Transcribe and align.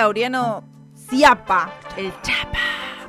Laureano 0.00 0.64
Ciapa, 1.10 1.70
el 1.98 2.10
Chapa. 2.22 2.58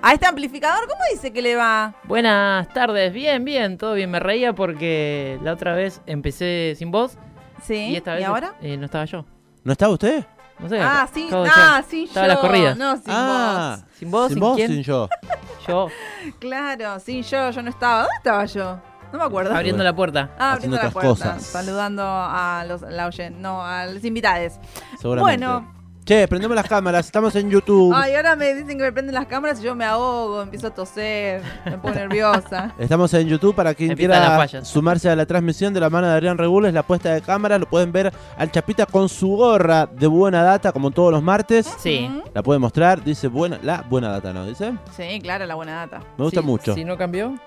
A 0.01 0.11
este 0.13 0.25
amplificador, 0.25 0.87
¿cómo 0.89 0.99
dice 1.09 1.31
que 1.31 1.41
le 1.41 1.55
va? 1.55 1.93
Buenas 2.03 2.67
tardes, 2.73 3.13
bien, 3.13 3.45
bien, 3.45 3.77
todo 3.77 3.93
bien. 3.93 4.11
Me 4.11 4.19
reía 4.19 4.51
porque 4.53 5.39
la 5.41 5.53
otra 5.53 5.73
vez 5.73 6.01
empecé 6.05 6.75
sin 6.77 6.91
voz 6.91 7.17
Sí, 7.63 7.75
y 7.91 7.95
esta 7.95 8.15
vez 8.15 8.25
ahora? 8.25 8.55
eh, 8.61 8.75
no 8.75 8.85
estaba 8.85 9.05
yo. 9.05 9.23
¿No 9.63 9.71
está 9.71 9.87
usted? 9.87 10.25
No 10.59 10.67
sé. 10.67 10.81
Ah, 10.81 11.07
sí, 11.13 11.29
ah, 11.31 11.81
sí, 11.87 12.03
Estaba 12.03 12.27
yo. 12.27 12.33
las 12.33 12.39
corridas. 12.41 12.77
No, 12.77 12.95
sin 12.97 13.03
ah, 13.07 13.77
¿Sin 13.97 14.11
vos? 14.11 14.27
sin 14.27 14.33
¿Sin 14.35 14.39
vos, 14.41 14.55
quién? 14.57 14.67
sin 14.71 14.83
yo. 14.83 15.07
Yo 15.67 15.75
vos. 15.75 15.91
Claro, 16.39 16.99
sí, 16.99 17.21
yo, 17.21 17.51
yo 17.51 17.61
no 17.61 17.69
estaba. 17.69 17.99
¿Dónde 18.01 18.15
estaba 18.17 18.45
yo? 18.45 18.79
No 19.13 19.19
me 19.19 19.23
acuerdo. 19.25 19.55
abriendo 19.55 19.83
la 19.83 19.95
puerta. 19.95 20.31
Ah, 20.37 20.53
Haciendo 20.53 20.75
abriendo 20.75 20.75
la 20.75 20.79
otras 20.89 20.93
puerta, 20.93 21.09
cosas. 21.35 21.45
saludando 21.45 22.03
a 22.05 22.65
los, 22.67 22.81
la 22.81 23.07
oyen- 23.07 23.37
no, 23.37 23.63
a 23.63 23.85
los 23.85 24.03
invitados. 24.03 24.53
Seguramente. 24.99 25.45
Bueno. 25.45 25.80
Che, 26.03 26.27
prendemos 26.27 26.55
las 26.55 26.67
cámaras, 26.67 27.05
estamos 27.05 27.35
en 27.35 27.49
YouTube. 27.51 27.93
Ay, 27.95 28.15
ahora 28.15 28.35
me 28.35 28.53
dicen 28.55 28.75
que 28.75 28.83
me 28.83 28.91
prenden 28.91 29.13
las 29.13 29.27
cámaras 29.27 29.59
y 29.59 29.63
yo 29.63 29.75
me 29.75 29.85
ahogo, 29.85 30.41
empiezo 30.41 30.67
a 30.67 30.71
toser, 30.71 31.43
me 31.63 31.77
pongo 31.77 31.93
nerviosa. 31.93 32.73
Estamos 32.79 33.13
en 33.13 33.27
YouTube 33.27 33.53
para 33.53 33.75
quien 33.75 33.91
Empiezan 33.91 34.19
las 34.19 34.21
quiera 34.29 34.37
fallas. 34.37 34.67
sumarse 34.67 35.09
a 35.11 35.15
la 35.15 35.27
transmisión 35.27 35.73
de 35.75 35.79
la 35.79 35.91
mano 35.91 36.07
de 36.07 36.13
Adrián 36.13 36.39
Regules, 36.39 36.73
la 36.73 36.81
puesta 36.83 37.13
de 37.13 37.21
cámara. 37.21 37.59
Lo 37.59 37.67
pueden 37.69 37.91
ver 37.91 38.11
al 38.35 38.51
Chapita 38.51 38.87
con 38.87 39.07
su 39.09 39.29
gorra 39.37 39.85
de 39.85 40.07
buena 40.07 40.41
data, 40.43 40.71
como 40.71 40.89
todos 40.89 41.11
los 41.11 41.21
martes. 41.21 41.71
Sí. 41.77 42.09
La 42.33 42.41
puede 42.41 42.59
mostrar, 42.59 43.03
dice 43.03 43.27
buena, 43.27 43.59
la 43.61 43.85
buena 43.87 44.09
data, 44.09 44.33
¿no? 44.33 44.45
Dice. 44.47 44.73
Sí, 44.97 45.19
claro, 45.21 45.45
la 45.45 45.53
buena 45.55 45.75
data. 45.85 45.99
Me 46.17 46.23
gusta 46.25 46.41
Sí, 46.41 46.45
mucho. 46.47 46.73
Si 46.73 46.83
no 46.83 46.97
cambió. 46.97 47.35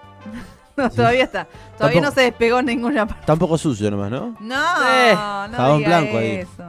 No, 0.76 0.90
todavía 0.90 1.22
está. 1.22 1.44
Todavía 1.78 2.00
Tampoco- 2.00 2.00
no 2.00 2.10
se 2.10 2.20
despegó 2.22 2.58
en 2.58 2.66
ninguna 2.66 3.06
parte. 3.06 3.20
Está 3.20 3.34
un 3.34 3.38
poco 3.38 3.56
sucio 3.56 3.88
nomás, 3.92 4.10
¿no? 4.10 4.34
No, 4.40 5.46
no 5.48 5.56
jabón 5.56 5.78
diga 5.78 6.00
blanco 6.00 6.18
ahí. 6.18 6.30
eso. 6.32 6.64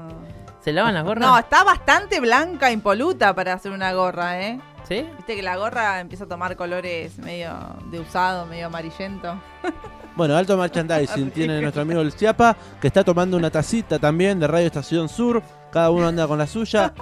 ¿Se 0.65 0.73
lavan 0.73 0.95
las 0.95 1.03
gorras? 1.03 1.29
No, 1.29 1.37
está 1.37 1.63
bastante 1.63 2.19
blanca, 2.19 2.71
impoluta 2.71 3.35
para 3.35 3.53
hacer 3.53 3.71
una 3.71 3.93
gorra, 3.93 4.41
¿eh? 4.41 4.59
¿Sí? 4.87 5.05
Viste 5.15 5.35
que 5.35 5.43
la 5.43 5.57
gorra 5.57 5.99
empieza 5.99 6.23
a 6.23 6.27
tomar 6.27 6.55
colores 6.55 7.19
medio 7.19 7.53
de 7.91 7.99
usado, 7.99 8.47
medio 8.47 8.65
amarillento. 8.65 9.39
Bueno, 10.15 10.37
alto 10.37 10.55
merchandising 10.55 11.29
tiene 11.31 11.59
nuestro 11.59 11.81
amigo 11.81 11.99
el 11.99 12.15
Chiapa, 12.15 12.55
que 12.79 12.87
está 12.87 13.03
tomando 13.03 13.35
una 13.35 13.51
tacita 13.51 13.99
también 13.99 14.39
de 14.39 14.47
Radio 14.47 14.67
Estación 14.67 15.09
Sur. 15.09 15.43
Cada 15.73 15.89
uno 15.89 16.07
anda 16.07 16.25
con 16.25 16.37
la 16.37 16.47
suya. 16.47 16.93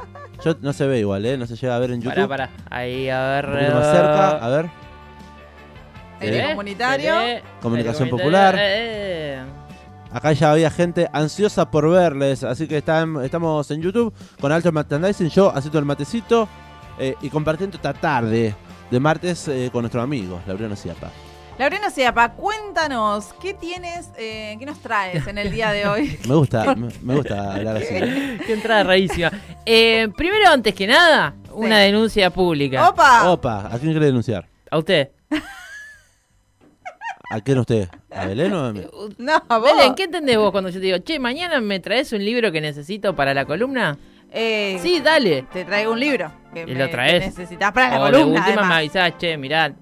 Yo 0.43 0.55
no 0.61 0.73
se 0.73 0.87
ve 0.87 0.97
igual, 0.97 1.23
¿eh? 1.23 1.37
No 1.37 1.45
se 1.45 1.55
llega 1.55 1.75
a 1.75 1.79
ver 1.79 1.91
en 1.91 2.01
YouTube. 2.01 2.27
Pará, 2.27 2.47
pará. 2.47 2.49
Ahí, 2.71 3.09
a 3.09 3.21
ver. 3.21 3.45
Un 3.45 3.51
poquito 3.53 3.75
más 3.75 3.85
cerca, 3.85 4.29
a 4.29 4.49
ver. 4.49 4.69
Aire 6.21 6.39
¿Eh? 6.39 6.49
comunitario. 6.49 7.13
Comunicación 7.61 8.09
popular. 8.09 8.55
Eh, 8.57 8.61
eh. 8.61 9.43
Acá 10.13 10.31
ya 10.33 10.51
había 10.51 10.69
gente 10.69 11.09
ansiosa 11.11 11.69
por 11.71 11.89
verles, 11.89 12.43
así 12.43 12.67
que 12.67 12.77
están- 12.77 13.23
estamos 13.23 13.69
en 13.71 13.81
YouTube 13.81 14.13
con 14.39 14.51
alto 14.51 14.71
merchandising. 14.71 15.29
Yo 15.29 15.51
haciendo 15.55 15.79
el 15.79 15.85
matecito 15.85 16.47
eh, 16.99 17.15
y 17.21 17.29
compartiendo 17.29 17.75
esta 17.77 17.93
tarde 17.93 18.53
de 18.91 18.99
martes 18.99 19.47
eh, 19.47 19.69
con 19.71 19.81
nuestro 19.81 20.01
amigo, 20.01 20.39
Laureano 20.45 20.75
Ciapa. 20.75 21.09
Laureano 21.57 21.89
Ciapa, 21.89 22.33
cuéntanos, 22.33 23.33
¿qué 23.41 23.53
tienes, 23.55 24.09
eh, 24.17 24.55
qué 24.59 24.65
nos 24.67 24.79
traes 24.79 25.25
en 25.27 25.37
el 25.39 25.51
día 25.51 25.71
de 25.71 25.87
hoy? 25.87 26.19
Me 26.27 26.35
gusta, 26.35 26.75
me, 26.75 26.89
me 27.01 27.15
gusta 27.15 27.53
hablar 27.55 27.77
así. 27.77 27.87
Qué 28.45 28.53
entrada 28.53 28.83
rarísima. 28.83 29.31
Eh, 29.65 30.09
primero, 30.15 30.49
antes 30.49 30.73
que 30.75 30.85
nada, 30.87 31.35
una 31.51 31.77
denuncia 31.79 32.29
pública. 32.31 32.89
¡Opa! 32.89 33.31
Opa, 33.31 33.67
¿a 33.71 33.77
quién 33.79 33.91
quiere 33.91 34.07
denunciar? 34.07 34.47
A 34.69 34.77
usted. 34.77 35.09
¿A 37.33 37.41
quién 37.41 37.57
usted? 37.57 37.89
¿A 38.11 38.25
Belén 38.27 38.53
o 38.53 38.65
a 38.65 38.73
mí? 38.73 38.81
No, 39.17 39.43
vos. 39.49 39.63
Belén, 39.63 39.95
¿qué 39.95 40.03
entendés 40.03 40.37
vos 40.37 40.51
cuando 40.51 40.69
yo 40.69 40.79
te 40.79 40.85
digo, 40.85 40.99
che, 40.99 41.17
mañana 41.19 41.59
me 41.61 41.79
traes 41.79 42.13
un 42.13 42.23
libro 42.23 42.51
que 42.51 42.61
necesito 42.61 43.15
para 43.15 43.33
la 43.33 43.45
columna? 43.45 43.97
Eh, 44.31 44.77
Sí, 44.81 44.99
dale. 44.99 45.45
Te 45.51 45.65
traigo 45.65 45.93
un 45.93 45.99
libro 45.99 46.31
que, 46.53 46.61
¿Y 46.61 46.65
me- 46.67 46.75
lo 46.75 46.89
traes? 46.89 47.25
necesitas 47.25 47.71
para 47.71 47.89
la 47.89 48.01
o 48.01 48.05
de 48.05 48.11
columna, 48.11 48.39
última 48.41 48.45
me 48.55 48.59
además. 48.61 48.77
avisás, 48.77 49.17
che, 49.17 49.37
mirá. 49.37 49.73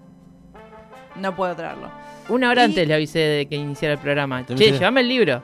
No 1.15 1.35
puedo 1.35 1.53
traerlo. 1.55 1.89
Una 2.29 2.49
hora 2.49 2.61
Y- 2.61 2.65
antes 2.65 2.87
le 2.87 2.93
avisé 2.93 3.19
de 3.19 3.45
que 3.47 3.55
iniciara 3.55 3.95
el 3.95 3.99
programa. 3.99 4.45
Che, 4.45 4.55
llévame 4.71 5.01
el 5.01 5.09
libro. 5.09 5.43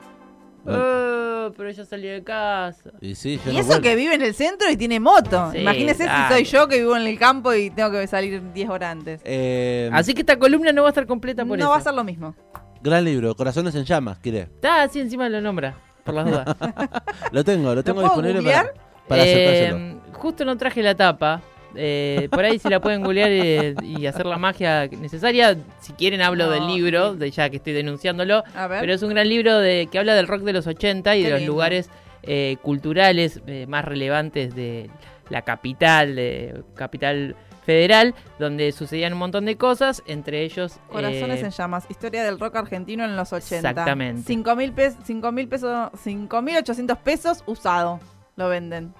Bueno. 0.64 0.78
Eh, 0.82 1.50
pero 1.56 1.70
ya 1.70 1.84
salió 1.84 2.12
de 2.12 2.22
casa. 2.22 2.90
Y 3.00 3.14
sí, 3.14 3.40
yo 3.44 3.50
Y 3.50 3.54
no 3.54 3.60
eso 3.60 3.68
vuelvo. 3.68 3.82
que 3.82 3.96
vive 3.96 4.14
en 4.14 4.22
el 4.22 4.34
centro 4.34 4.70
y 4.70 4.76
tiene 4.76 5.00
moto. 5.00 5.50
Sí, 5.52 5.58
Imagínese 5.58 6.04
si 6.04 6.32
soy 6.34 6.44
yo 6.44 6.68
que 6.68 6.78
vivo 6.78 6.94
en 6.96 7.06
el 7.06 7.18
campo 7.18 7.54
y 7.54 7.70
tengo 7.70 7.90
que 7.90 8.06
salir 8.06 8.42
10 8.52 8.68
horas 8.68 8.92
antes. 8.92 9.20
Eh, 9.24 9.88
Así 9.92 10.12
que 10.14 10.20
esta 10.20 10.38
columna 10.38 10.72
no 10.72 10.82
va 10.82 10.88
a 10.88 10.90
estar 10.90 11.06
completa 11.06 11.44
por 11.46 11.56
no 11.58 11.64
eso. 11.64 11.70
va 11.70 11.76
a 11.76 11.80
ser 11.80 11.94
lo 11.94 12.04
mismo. 12.04 12.34
Gran 12.82 13.04
libro, 13.04 13.34
Corazones 13.34 13.74
en 13.74 13.84
Llamas, 13.84 14.18
¿quiere? 14.18 14.40
Está 14.42 14.82
así 14.82 15.00
encima 15.00 15.28
lo 15.28 15.40
nombra, 15.40 15.76
por 16.04 16.14
las 16.14 16.26
dudas. 16.26 16.56
Lo 17.32 17.42
tengo, 17.44 17.74
lo 17.74 17.82
tengo 17.82 18.00
puedo 18.02 18.08
disponible 18.22 18.42
para, 18.42 18.62
googlear? 18.62 18.74
para 19.08 19.24
Eh, 19.24 19.32
acercárselo. 19.68 20.00
justo 20.12 20.44
no 20.44 20.56
traje 20.56 20.82
la 20.82 20.94
tapa. 20.94 21.40
Eh, 21.74 22.28
por 22.30 22.44
ahí 22.44 22.58
si 22.58 22.68
la 22.68 22.80
pueden 22.80 23.02
googlear 23.02 23.30
eh, 23.30 23.74
y 23.82 24.06
hacer 24.06 24.26
la 24.26 24.38
magia 24.38 24.86
necesaria. 24.88 25.56
Si 25.80 25.92
quieren 25.92 26.22
hablo 26.22 26.46
No, 26.46 26.50
del 26.52 26.66
libro, 26.66 27.14
de 27.14 27.30
ya 27.30 27.50
que 27.50 27.56
estoy 27.56 27.72
denunciándolo. 27.74 28.42
Pero 28.80 28.92
es 28.92 29.02
un 29.02 29.10
gran 29.10 29.28
libro 29.28 29.58
de 29.58 29.88
que 29.90 29.98
habla 29.98 30.14
del 30.14 30.26
rock 30.26 30.42
de 30.42 30.52
los 30.52 30.66
80 30.66 31.16
y 31.16 31.20
Qué 31.20 31.24
de 31.26 31.30
los 31.32 31.40
lindo. 31.40 31.52
lugares 31.52 31.90
eh, 32.22 32.56
culturales 32.62 33.40
eh, 33.46 33.66
más 33.68 33.84
relevantes 33.84 34.54
de 34.54 34.90
la 35.30 35.42
capital, 35.42 36.16
de 36.16 36.62
capital 36.74 37.36
federal, 37.64 38.14
donde 38.38 38.72
sucedían 38.72 39.12
un 39.12 39.18
montón 39.18 39.44
de 39.44 39.56
cosas, 39.58 40.02
entre 40.06 40.42
ellos... 40.42 40.78
Corazones 40.88 41.42
en 41.42 41.50
llamas. 41.50 41.84
Historia 41.90 42.24
del 42.24 42.40
rock 42.40 42.56
argentino 42.56 43.04
en 43.04 43.14
los 43.14 43.30
80. 43.32 43.56
Exactamente. 43.68 44.22
5 44.26 44.56
mil 44.56 44.72
pesos, 44.72 44.98
5 45.04 45.32
mil 45.32 45.48
pesos, 45.48 45.90
5 46.02 46.42
mil 46.42 46.56
800 46.56 46.96
pesos 46.98 47.42
usado. 47.46 48.00
Lo 48.36 48.48
venden. 48.48 48.94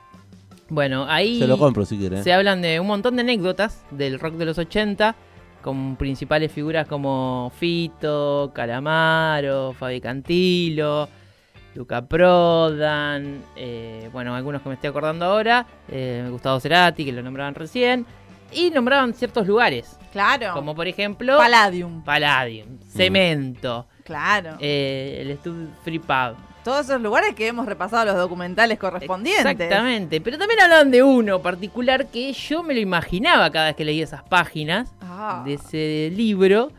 Bueno, 0.69 1.07
ahí... 1.09 1.39
Se 1.39 1.47
lo 1.47 1.59
compro 1.59 1.85
si 1.85 1.97
quiere. 1.97 2.23
Se 2.23 2.33
hablan 2.33 2.61
de 2.63 2.79
un 2.81 2.87
montón 2.87 3.17
de 3.17 3.23
anécdotas 3.23 3.85
del 3.91 4.19
rock 4.21 4.35
de 4.35 4.45
los 4.45 4.59
80, 4.59 5.15
con 5.63 5.97
principales 5.97 6.53
figuras 6.53 6.87
como 6.87 7.51
Fito, 7.59 8.53
Calamaro, 8.55 9.73
Fabi 9.73 10.01
Cantilo, 10.01 11.09
Luca 11.75 12.07
Prodan, 12.07 13.43
eh, 13.57 14.09
bueno, 14.13 14.35
algunos 14.35 14.63
que 14.63 14.69
me 14.69 14.75
estoy 14.75 14.91
acordando 14.91 15.25
ahora, 15.25 15.67
eh, 15.89 16.27
Gustavo 16.31 16.61
Cerati, 16.61 17.05
que 17.05 17.13
lo 17.13 17.23
nombraban 17.23 17.55
recién, 17.55 18.05
y 18.53 18.71
nombraban 18.71 19.15
ciertos 19.15 19.47
lugares, 19.47 19.99
Claro. 20.13 20.53
como 20.55 20.75
por 20.75 20.87
ejemplo 20.89 21.37
Palladium. 21.39 22.03
Palladium, 22.03 22.79
Cemento, 22.89 23.87
Claro. 24.05 24.57
eh, 24.61 25.19
el 25.23 25.37
Stud 25.39 25.67
Free 25.85 25.99
Pub. 25.99 26.37
Todos 26.65 26.87
esos 26.87 27.01
lugares 27.01 27.35
que 27.35 27.47
hemos 27.47 27.67
repasado 27.67 28.05
los 28.05 28.17
documentales 28.17 28.79
correspondientes. 28.79 29.47
Exactamente, 29.47 30.21
pero 30.21 30.37
también 30.39 30.61
hablaban 30.61 30.91
de 30.91 31.03
uno 31.03 31.41
particular 31.41 32.07
que 32.07 32.33
yo 32.33 32.63
me 32.63 32.75
lo 32.75 32.81
imaginaba 32.81 33.51
cada 33.51 33.67
vez 33.67 33.77
que 33.77 33.85
leía 33.85 34.05
esas 34.05 34.23
páginas 34.23 34.93
Ah. 35.01 35.43
de 35.47 35.55
ese 35.55 36.13
libro. 36.15 36.71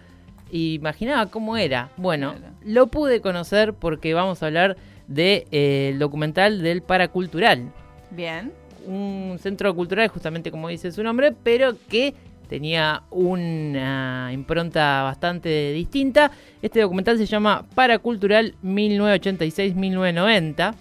Imaginaba 0.52 1.28
cómo 1.28 1.58
era. 1.58 1.90
Bueno, 1.98 2.34
Claro. 2.38 2.54
lo 2.64 2.88
pude 2.88 3.22
conocer 3.22 3.74
porque 3.74 4.14
vamos 4.14 4.42
a 4.44 4.48
hablar 4.48 4.78
del 5.08 5.98
documental 6.00 6.62
del 6.62 6.82
Paracultural. 6.82 7.72
Bien. 8.12 8.52
Un 8.86 9.38
centro 9.42 9.74
cultural, 9.76 10.08
justamente 10.10 10.52
como 10.52 10.68
dice 10.70 10.92
su 10.92 11.04
nombre, 11.04 11.34
pero 11.44 11.74
que 11.90 12.14
tenía 12.50 13.04
una 13.12 14.32
impronta 14.34 15.04
bastante 15.04 15.72
distinta. 15.72 16.32
Este 16.62 16.82
documental 16.82 17.18
se 17.18 17.26
llama 17.26 17.64
Paracultural 17.76 18.56
1986-1990. 18.64 20.74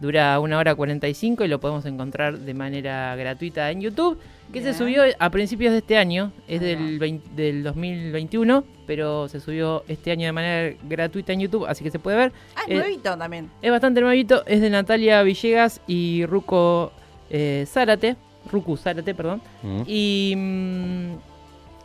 Dura 0.00 0.38
una 0.40 0.58
hora 0.58 0.74
45 0.74 1.44
y 1.44 1.48
lo 1.48 1.60
podemos 1.60 1.86
encontrar 1.86 2.38
de 2.38 2.52
manera 2.52 3.16
gratuita 3.16 3.70
en 3.70 3.80
YouTube. 3.80 4.18
Que 4.52 4.60
se 4.62 4.74
subió 4.74 5.02
a 5.18 5.30
principios 5.30 5.72
de 5.72 5.78
este 5.78 5.96
año, 5.96 6.30
es 6.46 6.60
del, 6.60 6.96
va. 6.96 7.00
20 7.00 7.30
del 7.34 7.62
2021, 7.64 8.62
pero 8.86 9.26
se 9.26 9.40
subió 9.40 9.82
este 9.88 10.10
año 10.12 10.26
de 10.26 10.32
manera 10.32 10.76
gratuita 10.84 11.32
en 11.32 11.40
YouTube, 11.40 11.64
así 11.66 11.82
que 11.82 11.90
se 11.90 11.98
puede 11.98 12.18
ver. 12.18 12.32
Ah, 12.54 12.60
es 12.68 12.74
Eh, 12.76 12.78
nuevito 12.78 13.16
también. 13.16 13.48
Es 13.62 13.70
bastante 13.70 14.02
nuevito, 14.02 14.44
es 14.46 14.60
de 14.60 14.68
Natalia 14.70 15.22
Villegas 15.22 15.80
y 15.86 16.26
Ruco 16.26 16.92
eh, 17.30 17.64
Zárate. 17.66 18.16
Ruku 18.50 18.76
Zárate, 18.76 19.14
perdón. 19.14 19.40
Mm. 19.62 19.82
Y 19.86 20.34
mm, 20.36 21.10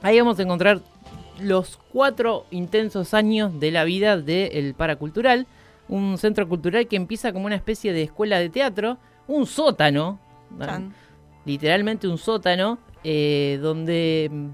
ahí 0.02 0.20
vamos 0.20 0.40
a 0.40 0.44
encontrar 0.44 0.82
los 1.40 1.80
cuatro 1.92 2.46
intensos 2.52 3.14
años 3.14 3.60
de 3.60 3.72
la 3.72 3.84
vida 3.84 4.18
del 4.18 4.74
Paracultural. 4.74 5.48
Un 5.88 6.18
centro 6.18 6.48
cultural 6.48 6.88
que 6.88 6.96
empieza 6.96 7.34
como 7.34 7.46
una 7.46 7.56
especie 7.56 7.94
de 7.94 8.04
escuela 8.04 8.40
de 8.40 8.50
teatro, 8.50 8.98
un 9.28 9.46
sótano, 9.46 10.20
Chan. 10.60 10.94
literalmente 11.46 12.08
un 12.08 12.18
sótano, 12.18 12.78
eh, 13.04 13.60
donde 13.62 14.30
mm, 14.32 14.48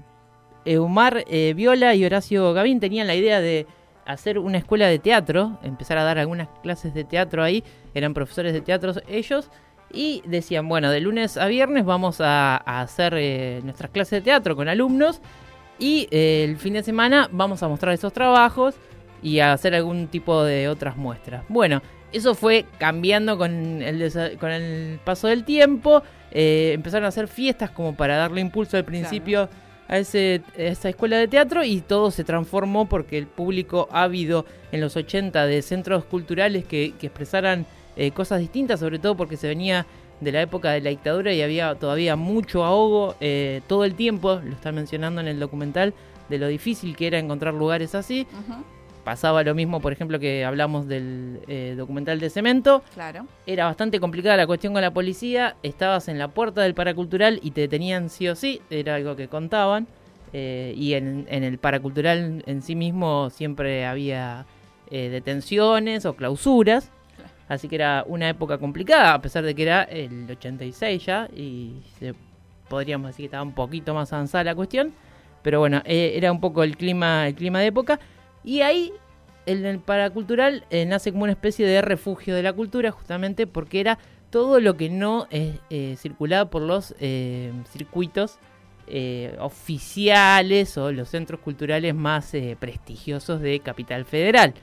Eumar 0.64 1.24
eh, 1.28 1.52
Viola 1.54 1.94
y 1.94 2.04
Horacio 2.04 2.52
Gavín 2.52 2.80
tenían 2.80 3.06
la 3.06 3.14
idea 3.14 3.40
de 3.40 3.66
hacer 4.06 4.38
una 4.38 4.58
escuela 4.58 4.86
de 4.86 4.98
teatro, 4.98 5.58
empezar 5.62 5.98
a 5.98 6.04
dar 6.04 6.18
algunas 6.18 6.48
clases 6.62 6.94
de 6.94 7.04
teatro 7.04 7.42
ahí, 7.42 7.64
eran 7.92 8.14
profesores 8.14 8.52
de 8.52 8.60
teatro 8.60 8.92
ellos, 9.08 9.50
y 9.92 10.22
decían, 10.26 10.68
bueno, 10.68 10.90
de 10.90 11.00
lunes 11.00 11.36
a 11.36 11.46
viernes 11.46 11.84
vamos 11.84 12.20
a, 12.20 12.56
a 12.56 12.80
hacer 12.80 13.14
eh, 13.16 13.60
nuestras 13.64 13.90
clases 13.90 14.10
de 14.18 14.20
teatro 14.22 14.56
con 14.56 14.68
alumnos, 14.68 15.20
y 15.78 16.08
eh, 16.10 16.44
el 16.44 16.56
fin 16.56 16.72
de 16.74 16.82
semana 16.82 17.28
vamos 17.32 17.62
a 17.62 17.68
mostrar 17.68 17.92
esos 17.94 18.12
trabajos 18.12 18.74
y 19.22 19.40
a 19.40 19.52
hacer 19.52 19.74
algún 19.74 20.08
tipo 20.08 20.42
de 20.44 20.68
otras 20.68 20.96
muestras. 20.96 21.44
Bueno, 21.48 21.82
Eso 22.12 22.34
fue 22.34 22.64
cambiando 22.78 23.36
con 23.36 23.82
el, 23.82 24.12
con 24.38 24.50
el 24.50 24.98
paso 25.04 25.26
del 25.28 25.44
tiempo. 25.44 26.02
eh, 26.30 26.72
empezaron 26.74 27.04
a 27.04 27.08
hacer 27.08 27.28
fiestas 27.28 27.70
como 27.70 27.94
para 27.94 28.16
darle 28.16 28.40
impulso 28.40 28.76
al 28.76 28.84
principio 28.84 29.48
a, 29.88 29.98
ese, 29.98 30.42
a 30.56 30.62
esa 30.62 30.88
escuela 30.88 31.16
de 31.18 31.28
teatro 31.28 31.62
y 31.64 31.80
todo 31.80 32.10
se 32.10 32.24
transformó 32.24 32.88
porque 32.88 33.18
el 33.18 33.26
público 33.26 33.88
ávido 33.90 34.44
en 34.72 34.80
los 34.80 34.96
80 34.96 35.46
de 35.46 35.62
centros 35.62 36.04
culturales 36.04 36.64
que, 36.64 36.94
que 36.98 37.06
expresaran 37.08 37.66
eh, 37.96 38.10
cosas 38.10 38.40
distintas, 38.40 38.80
sobre 38.80 38.98
todo 38.98 39.16
porque 39.16 39.36
se 39.36 39.48
venía 39.48 39.86
de 40.20 40.32
la 40.32 40.42
época 40.42 40.70
de 40.72 40.80
la 40.80 40.90
dictadura 40.90 41.32
y 41.32 41.42
había 41.42 41.74
todavía 41.74 42.16
mucho 42.16 42.64
ahogo 42.64 43.16
eh, 43.20 43.60
todo 43.66 43.84
el 43.84 43.94
tiempo, 43.94 44.40
lo 44.42 44.52
están 44.52 44.74
mencionando 44.74 45.20
en 45.20 45.28
el 45.28 45.38
documental, 45.38 45.94
de 46.28 46.38
lo 46.38 46.48
difícil 46.48 46.96
que 46.96 47.06
era 47.06 47.18
encontrar 47.18 47.54
lugares 47.54 47.94
así. 47.94 48.26
Pasaba 49.04 49.44
lo 49.44 49.54
mismo, 49.54 49.80
por 49.80 49.92
ejemplo, 49.92 50.18
que 50.18 50.44
hablamos 50.44 50.88
del 50.88 51.40
eh, 51.46 51.74
documental 51.76 52.18
de 52.18 52.28
Cemento. 52.28 52.82
Claro. 52.92 53.26
Era 53.46 53.66
bastante 53.66 54.00
complicada 54.00 54.36
la 54.36 54.48
cuestión 54.48 54.72
con 54.72 54.82
la 54.82 54.90
policía. 54.90 55.54
Estabas 55.62 56.08
en 56.08 56.18
la 56.18 56.26
puerta 56.26 56.62
del 56.62 56.74
paracultural 56.74 57.38
y 57.40 57.52
te 57.52 57.60
detenían 57.60 58.10
sí 58.10 58.26
o 58.26 58.34
sí. 58.34 58.60
Era 58.68 58.96
algo 58.96 59.14
que 59.14 59.28
contaban. 59.28 59.86
Eh, 60.32 60.74
y 60.76 60.94
en, 60.94 61.24
en 61.30 61.44
el 61.44 61.58
paracultural 61.58 62.42
en 62.44 62.62
sí 62.62 62.74
mismo 62.74 63.30
siempre 63.30 63.86
había 63.86 64.44
eh, 64.90 65.08
detenciones 65.08 66.04
o 66.04 66.16
clausuras. 66.16 66.90
Así 67.48 67.68
que 67.68 67.76
era 67.76 68.04
una 68.08 68.28
época 68.28 68.58
complicada, 68.58 69.14
a 69.14 69.22
pesar 69.22 69.44
de 69.44 69.54
que 69.54 69.62
era 69.62 69.82
el 69.84 70.26
86 70.30 71.04
ya. 71.06 71.28
Y 71.34 71.80
se- 71.98 72.14
podríamos 72.68 73.08
decir 73.08 73.24
que 73.24 73.26
estaba 73.26 73.42
un 73.44 73.54
poquito 73.54 73.94
más 73.94 74.12
avanzada 74.12 74.44
la 74.44 74.54
cuestión. 74.54 74.92
Pero 75.42 75.60
bueno, 75.60 75.80
eh, 75.84 76.14
era 76.16 76.32
un 76.32 76.40
poco 76.40 76.64
el 76.64 76.76
clima, 76.76 77.28
el 77.28 77.34
clima 77.36 77.60
de 77.60 77.66
época. 77.66 78.00
Y 78.42 78.62
ahí, 78.62 78.92
el 79.46 79.78
paracultural, 79.78 80.64
eh, 80.70 80.84
nace 80.86 81.12
como 81.12 81.22
una 81.22 81.32
especie 81.32 81.64
de 81.66 81.82
refugio 81.82 82.34
de 82.34 82.42
la 82.42 82.52
cultura, 82.52 82.90
justamente 82.90 83.46
porque 83.46 83.78
era 83.80 83.98
todo 84.30 84.58
lo 84.58 84.76
que 84.76 84.90
no 84.90 85.28
eh, 85.30 85.58
eh, 85.70 85.94
circulaba 85.98 86.50
por 86.50 86.62
los 86.62 86.96
eh, 86.98 87.52
circuitos 87.70 88.38
oficiales 89.40 90.76
o 90.78 90.92
los 90.92 91.08
centros 91.08 91.40
culturales 91.40 91.94
más 91.94 92.32
prestigiosos 92.58 93.40
de 93.40 93.60
Capital 93.60 94.04
Federal. 94.04 94.54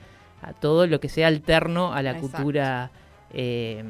A 0.44 0.54
todo 0.54 0.86
lo 0.88 1.00
que 1.00 1.10
sea 1.10 1.28
alterno 1.28 1.94
a 1.94 2.02
la 2.02 2.12
Exacto. 2.12 2.38
cultura 2.38 2.92
eh, 3.34 3.84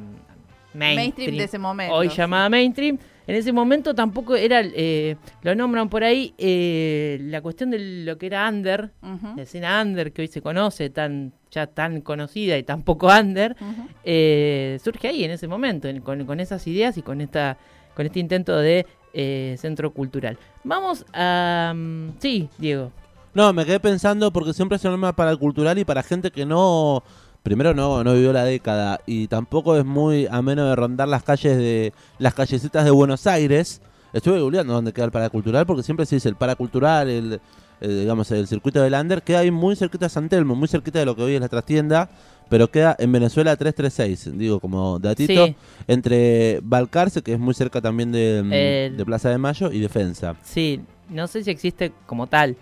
Mainstream, 0.74 0.96
mainstream, 0.96 1.38
de 1.38 1.44
ese 1.44 1.60
momento. 1.60 1.94
hoy 1.96 2.10
llamada 2.10 2.50
mainstream. 2.50 2.98
En 3.26 3.36
ese 3.36 3.54
momento 3.54 3.94
tampoco 3.96 4.36
era, 4.36 4.62
eh, 4.64 5.16
lo 5.44 5.56
nombran 5.56 5.88
por 5.88 6.04
ahí, 6.04 6.34
eh, 6.38 7.20
la 7.22 7.42
cuestión 7.42 7.70
de 7.72 8.04
lo 8.04 8.18
que 8.18 8.26
era 8.26 8.50
under, 8.50 8.92
la 9.36 9.44
escena 9.44 9.82
under 9.82 10.12
que 10.12 10.24
hoy 10.24 10.28
se 10.28 10.42
conoce, 10.42 10.90
tan 10.90 11.32
ya 11.50 11.68
tan 11.68 12.02
conocida 12.02 12.58
y 12.58 12.64
tan 12.64 12.82
poco 12.84 13.08
under, 13.08 13.56
eh, 14.04 14.78
surge 14.84 15.08
ahí 15.08 15.24
en 15.24 15.32
ese 15.32 15.48
momento, 15.48 15.88
en- 15.88 16.02
con, 16.02 16.26
con 16.26 16.40
esas 16.42 16.66
ideas 16.68 16.98
y 16.98 17.02
con 17.02 17.22
esta 17.22 17.58
con 17.96 18.06
este 18.08 18.20
intento 18.20 18.58
de 18.58 18.86
eh, 19.14 19.56
centro 19.60 19.94
cultural. 19.94 20.38
Vamos 20.64 21.06
a... 21.14 21.72
mm, 21.76 22.10
sí, 22.20 22.50
Diego. 22.58 22.92
No, 23.34 23.52
me 23.54 23.66
quedé 23.66 23.80
pensando 23.80 24.32
porque 24.32 24.54
siempre 24.54 24.78
se 24.78 24.88
norma 24.88 25.14
para 25.16 25.32
el 25.32 25.40
cultural 25.40 25.78
y 25.80 25.86
para 25.86 26.04
gente 26.04 26.32
que 26.32 26.46
no. 26.46 27.04
Primero 27.42 27.74
no, 27.74 28.04
no 28.06 28.14
vivió 28.14 28.32
la 28.32 28.46
década 28.46 29.02
y 29.06 29.28
tampoco 29.28 29.76
es 29.76 29.84
muy 29.84 30.28
ameno 30.32 30.66
de 30.66 30.76
rondar 30.76 31.08
las 31.10 31.24
calles 31.24 31.58
de. 31.58 31.94
las 32.20 32.34
callecitas 32.34 32.86
de 32.86 32.92
Buenos 32.92 33.28
Aires. 33.28 33.82
Estuve 34.14 34.40
googleando 34.40 34.74
dónde 34.74 34.94
queda 34.94 35.06
el 35.06 35.12
paracultural 35.12 35.66
porque 35.66 35.82
siempre 35.84 36.06
se 36.06 36.16
dice 36.16 36.30
el 36.30 36.36
paracultural, 36.36 37.10
el, 37.10 37.42
el, 37.82 38.00
digamos, 38.02 38.30
el 38.32 38.46
circuito 38.48 38.80
del 38.82 38.92
Lander, 38.92 39.24
queda 39.24 39.40
ahí 39.40 39.50
muy 39.50 39.76
cerquita 39.76 40.06
de 40.06 40.10
San 40.12 40.30
Telmo, 40.30 40.54
muy 40.56 40.68
cerquita 40.68 41.00
de 41.00 41.06
lo 41.06 41.16
que 41.16 41.24
hoy 41.24 41.34
es 41.34 41.42
la 41.42 41.50
trastienda, 41.50 42.12
pero 42.48 42.70
queda 42.70 42.96
en 43.00 43.12
Venezuela 43.12 43.56
336, 43.58 44.38
digo, 44.38 44.60
como 44.60 45.00
datito, 45.00 45.48
Sí. 45.48 45.56
entre 45.88 46.60
Balcarce, 46.62 47.24
que 47.24 47.34
es 47.34 47.40
muy 47.40 47.56
cerca 47.56 47.82
también 47.82 48.12
de, 48.12 48.86
El- 48.88 48.98
de 48.98 49.04
Plaza 49.06 49.30
de 49.30 49.40
Mayo, 49.40 49.72
y 49.72 49.80
Defensa. 49.80 50.36
Sí, 50.44 50.82
no 51.10 51.26
sé 51.28 51.44
si 51.44 51.50
existe 51.50 51.92
como 52.06 52.28
tal. 52.28 52.56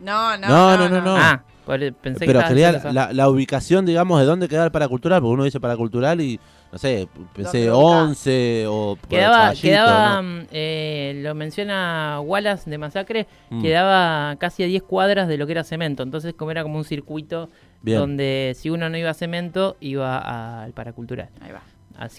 No, 0.00 0.36
no, 0.36 0.48
No, 0.48 0.76
no, 0.76 0.88
no, 0.88 1.00
no. 1.02 1.16
Ah, 1.16 1.42
por- 1.66 1.78
pensé 1.94 2.20
que 2.20 2.26
Pero 2.32 2.46
quería 2.48 2.72
diciendo 2.72 3.08
la, 3.12 3.28
ubicación, 3.28 3.84
digamos, 3.86 4.20
de 4.20 4.26
dónde 4.26 4.48
queda 4.48 4.64
el 4.64 4.70
paracultural, 4.70 5.20
porque 5.20 5.34
uno 5.34 5.44
dice 5.44 5.60
paracultural 5.60 6.20
y, 6.20 6.40
no 6.72 6.78
sé, 6.78 7.08
pensé 7.34 7.66
¿Dónde 7.66 7.72
ubicás? 7.72 8.02
11 8.08 8.64
o 8.68 8.98
Quedaba, 9.08 9.52
quedaba 9.54 10.22
¿no? 10.22 10.22
mm, 10.22 10.46
eh, 10.50 11.20
lo 11.22 11.34
menciona 11.34 12.20
Wallace 12.22 12.70
de 12.70 12.78
Masacre, 12.78 13.26
Mm. 13.50 13.62
quedaba 13.62 14.36
casi 14.36 14.62
a 14.62 14.66
10 14.66 14.82
cuadras 14.82 15.28
de 15.28 15.36
lo 15.36 15.46
que 15.46 15.52
era 15.52 15.64
cemento. 15.64 16.02
Entonces, 16.02 16.34
como 16.34 16.50
era 16.50 16.62
como 16.62 16.78
un 16.78 16.84
circuito 16.84 17.50
Bien. 17.82 17.98
donde 17.98 18.54
si 18.56 18.70
uno 18.70 18.88
no 18.88 18.96
iba 18.96 19.10
a 19.10 19.14
cemento, 19.14 19.76
iba 19.80 20.62
al 20.64 20.72
paracultural. 20.72 21.28
Ahí 21.40 21.50
va. 21.52 21.62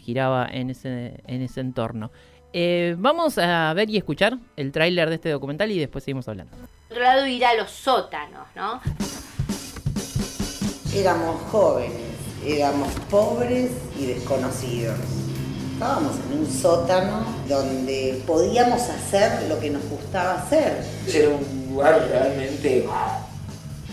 Giraba 0.01 0.45
en 0.51 0.69
ese, 0.71 1.21
en 1.25 1.41
ese 1.41 1.61
entorno. 1.61 2.11
Eh, 2.51 2.95
vamos 2.97 3.37
a 3.37 3.71
ver 3.73 3.89
y 3.89 3.97
escuchar 3.97 4.37
el 4.57 4.71
tráiler 4.71 5.07
de 5.09 5.15
este 5.15 5.29
documental 5.29 5.71
y 5.71 5.79
después 5.79 6.03
seguimos 6.03 6.27
hablando. 6.27 6.51
Por 6.99 7.05
otro 7.05 7.15
lado, 7.15 7.27
ir 7.27 7.45
a 7.45 7.53
los 7.53 7.71
sótanos, 7.71 8.45
¿no? 8.57 8.81
Éramos 10.93 11.41
jóvenes, 11.49 12.11
éramos 12.45 12.89
pobres 13.09 13.71
y 13.97 14.07
desconocidos. 14.07 14.97
Estábamos 15.71 16.17
en 16.17 16.39
un 16.39 16.51
sótano 16.51 17.25
donde 17.47 18.21
podíamos 18.27 18.81
hacer 18.81 19.43
lo 19.47 19.57
que 19.61 19.69
nos 19.69 19.81
gustaba 19.85 20.41
hacer. 20.41 20.83
Era 21.07 21.29
un 21.29 21.69
lugar 21.69 22.05
realmente 22.09 22.85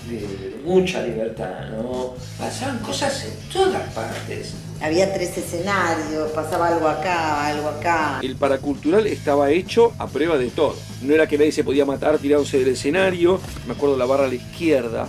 de 0.09 0.61
mucha 0.65 1.01
libertad, 1.03 1.67
¿no? 1.77 2.15
Pasaban 2.41 2.81
cosas 2.81 3.25
en 3.25 3.53
todas 3.53 3.89
partes. 3.95 4.55
Había 4.81 5.13
tres 5.13 5.37
escenarios, 5.39 6.31
pasaba 6.33 6.69
algo 6.69 6.87
acá, 6.87 7.47
algo 7.47 7.69
acá. 7.69 8.21
El 8.23 8.37
paracultural 8.37 9.07
estaba 9.07 9.51
hecho 9.51 9.93
a 9.99 10.07
prueba 10.07 10.37
de 10.39 10.51
todo. 10.51 10.77
No 11.03 11.15
era 11.15 11.27
que 11.27 11.39
nadie 11.39 11.53
se 11.53 11.65
podía 11.65 11.85
matar 11.85 12.19
tirándose 12.19 12.59
del 12.59 12.69
escenario. 12.69 13.41
Me 13.67 13.73
acuerdo 13.73 13.97
la 13.97 14.05
barra 14.07 14.27
a 14.27 14.29
la 14.29 14.35
izquierda. 14.35 15.09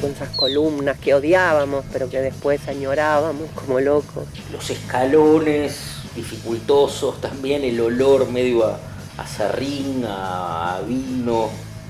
con 0.00 0.10
esas 0.10 0.28
columnas 0.36 0.98
que 0.98 1.14
odiábamos, 1.14 1.82
pero 1.90 2.10
que 2.10 2.20
después 2.20 2.68
añorábamos 2.68 3.48
como 3.54 3.80
locos. 3.80 4.24
los 4.52 4.68
escalones 4.68 6.02
dificultosos, 6.14 7.18
también 7.20 7.64
el 7.64 7.80
olor 7.80 8.30
medio 8.30 8.66
a, 8.66 8.78
a 9.16 9.26
serrín, 9.26 10.04
a, 10.04 10.76
a 10.76 10.80
vino, 10.82 11.48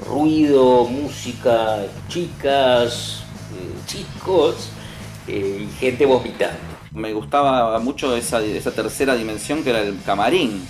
ruido, 0.08 0.84
música, 0.84 1.84
chicas, 2.08 3.22
eh, 3.52 3.74
chicos 3.86 4.70
eh, 5.28 5.66
y 5.68 5.78
gente 5.78 6.06
vomitando. 6.06 6.58
Me 6.92 7.12
gustaba 7.12 7.78
mucho 7.78 8.16
esa, 8.16 8.42
esa 8.42 8.70
tercera 8.72 9.14
dimensión 9.14 9.62
que 9.62 9.70
era 9.70 9.80
el 9.80 9.98
camarín, 10.04 10.66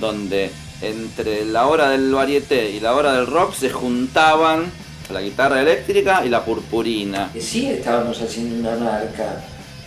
donde 0.00 0.50
entre 0.82 1.44
la 1.44 1.66
hora 1.66 1.88
del 1.90 2.12
varieté 2.12 2.70
y 2.70 2.80
la 2.80 2.94
hora 2.94 3.14
del 3.14 3.26
rock 3.26 3.54
se 3.54 3.70
juntaban 3.70 4.70
la 5.10 5.20
guitarra 5.20 5.60
eléctrica 5.60 6.24
y 6.24 6.28
la 6.28 6.44
purpurina. 6.44 7.30
Sí 7.38 7.66
estábamos 7.68 8.20
haciendo 8.20 8.68
una 8.68 8.76
marca 8.76 9.44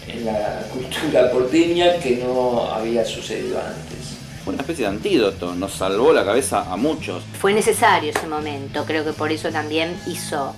en 0.08 0.26
la 0.26 0.62
cultura 0.72 1.32
porteña 1.32 1.98
que 2.00 2.18
no 2.18 2.72
había 2.72 3.06
sucedido 3.06 3.60
antes. 3.60 4.18
Fue 4.44 4.54
una 4.54 4.62
especie 4.62 4.86
de 4.86 4.92
antídoto, 4.92 5.54
nos 5.56 5.74
salvó 5.74 6.14
la 6.14 6.24
cabeza 6.24 6.72
a 6.72 6.78
muchos. 6.78 7.24
Fue 7.40 7.54
necesario 7.54 8.12
ese 8.12 8.28
momento, 8.28 8.86
creo 8.86 9.04
que 9.04 9.12
por 9.12 9.32
eso 9.32 9.50
también 9.50 10.00
hizo, 10.08 10.56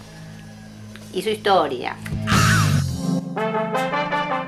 hizo 1.14 1.30
historia. 1.30 1.96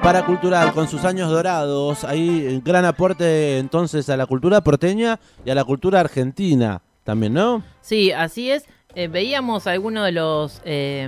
Paracultural, 0.02 0.74
con 0.74 0.88
sus 0.88 1.06
años 1.06 1.30
dorados, 1.30 2.04
ahí 2.04 2.46
eh, 2.48 2.62
gran 2.64 2.86
aporte 2.86 3.60
entonces 3.60 4.10
a 4.10 4.18
la 4.18 4.26
cultura 4.26 4.62
porteña 4.62 5.20
y 5.46 5.52
a 5.52 5.56
la 5.56 5.64
cultura 5.64 6.00
argentina 6.00 6.82
también, 7.04 7.34
¿no? 7.34 7.64
Sí, 7.82 8.12
así 8.12 8.52
es. 8.52 8.66
Eh, 8.96 9.08
veíamos 9.08 9.68
algunos 9.68 10.06
de 10.06 10.12
los 10.12 10.62
eh, 10.66 11.08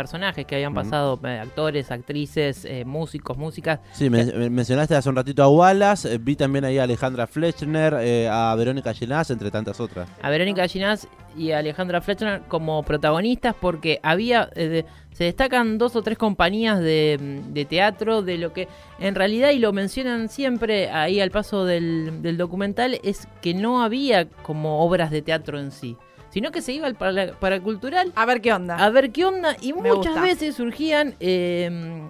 personajes 0.00 0.46
que 0.46 0.54
habían 0.54 0.72
pasado, 0.72 1.20
eh, 1.24 1.38
actores, 1.38 1.90
actrices, 1.90 2.64
eh, 2.64 2.84
músicos, 2.86 3.36
músicas. 3.36 3.80
Sí, 3.92 4.08
men- 4.08 4.32
mencionaste 4.54 4.94
hace 4.96 5.08
un 5.10 5.16
ratito 5.16 5.42
a 5.42 5.48
Wallace, 5.48 6.14
eh, 6.14 6.18
vi 6.18 6.36
también 6.36 6.64
ahí 6.64 6.78
a 6.78 6.84
Alejandra 6.84 7.26
Fletchner, 7.26 7.94
eh, 8.00 8.28
a 8.30 8.54
Verónica 8.54 8.92
Llenaz, 8.92 9.30
entre 9.30 9.50
tantas 9.50 9.78
otras. 9.78 10.08
a 10.22 10.30
Verónica 10.30 10.66
Ginás 10.68 11.06
y 11.36 11.50
a 11.52 11.58
Alejandra 11.58 12.00
Fletcher 12.00 12.42
como 12.48 12.82
protagonistas 12.82 13.54
porque 13.60 14.00
había 14.02 14.48
eh, 14.54 14.68
de- 14.68 14.84
se 15.12 15.24
destacan 15.24 15.76
dos 15.76 15.94
o 15.96 16.02
tres 16.02 16.16
compañías 16.16 16.80
de, 16.80 17.18
mm, 17.20 17.52
de 17.52 17.64
teatro 17.66 18.22
de 18.22 18.38
lo 18.38 18.52
que 18.54 18.68
en 19.00 19.14
realidad 19.14 19.50
y 19.50 19.58
lo 19.58 19.72
mencionan 19.72 20.28
siempre 20.28 20.88
ahí 20.90 21.20
al 21.20 21.30
paso 21.30 21.64
del, 21.66 22.22
del 22.22 22.36
documental 22.38 22.98
es 23.02 23.28
que 23.42 23.52
no 23.52 23.82
había 23.82 24.26
como 24.42 24.82
obras 24.82 25.10
de 25.10 25.20
teatro 25.22 25.58
en 25.60 25.72
sí 25.72 25.96
sino 26.30 26.50
que 26.52 26.62
se 26.62 26.72
iba 26.72 26.86
al 26.86 26.94
para, 26.94 27.32
paracultural 27.34 28.12
A 28.14 28.24
ver 28.26 28.40
qué 28.40 28.52
onda. 28.52 28.76
a 28.76 28.88
ver 28.90 29.10
qué 29.12 29.24
onda 29.24 29.56
y 29.60 29.72
Me 29.72 29.82
muchas 29.92 30.12
gusta. 30.14 30.22
veces 30.22 30.54
surgían 30.54 31.14
eh, 31.20 32.02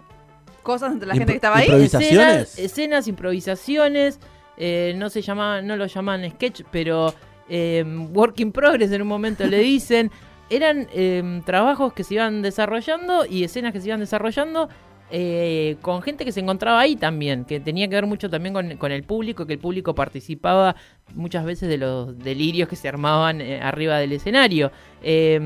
Cosas 0.63 0.93
entre 0.93 1.09
la 1.09 1.15
gente 1.15 1.33
que 1.33 1.37
estaba 1.37 1.57
ahí. 1.57 1.71
Escenas, 1.71 2.59
escenas, 2.59 3.09
improvisaciones. 3.09 4.21
eh, 4.59 4.93
no 4.97 5.09
se 5.09 5.23
llamaban, 5.23 5.67
no 5.67 5.75
lo 5.77 5.87
llamaban 5.87 6.31
sketch, 6.33 6.63
pero 6.71 7.15
eh, 7.49 7.83
work 8.13 8.39
in 8.41 8.53
progress 8.53 8.93
en 8.93 9.01
un 9.03 9.09
momento 9.09 9.47
le 9.47 9.59
dicen. 9.61 10.11
eran 10.51 10.87
eh, 10.93 11.41
trabajos 11.47 11.93
que 11.95 12.05
se 12.05 12.15
iban 12.15 12.43
desarrollando 12.43 13.25
y 13.25 13.45
escenas 13.45 13.73
que 13.73 13.81
se 13.81 13.87
iban 13.89 14.01
desarrollando 14.01 14.69
eh, 15.11 15.77
con 15.83 16.03
gente 16.03 16.25
que 16.25 16.33
se 16.33 16.41
encontraba 16.41 16.81
ahí 16.81 16.97
también, 16.97 17.45
que 17.45 17.61
tenía 17.61 17.89
que 17.89 17.95
ver 17.95 18.07
mucho 18.07 18.31
también 18.31 18.55
con, 18.55 18.77
con 18.77 18.93
el 18.93 19.03
público, 19.03 19.47
que 19.47 19.55
el 19.55 19.59
público 19.59 19.95
participaba 19.95 20.77
muchas 21.15 21.45
veces 21.45 21.69
de 21.69 21.79
los 21.79 22.19
delirios 22.19 22.69
que 22.69 22.77
se 22.77 22.89
armaban 22.89 23.41
eh, 23.41 23.61
arriba 23.61 23.99
del 23.99 24.13
escenario. 24.13 24.71
Eh, 25.03 25.41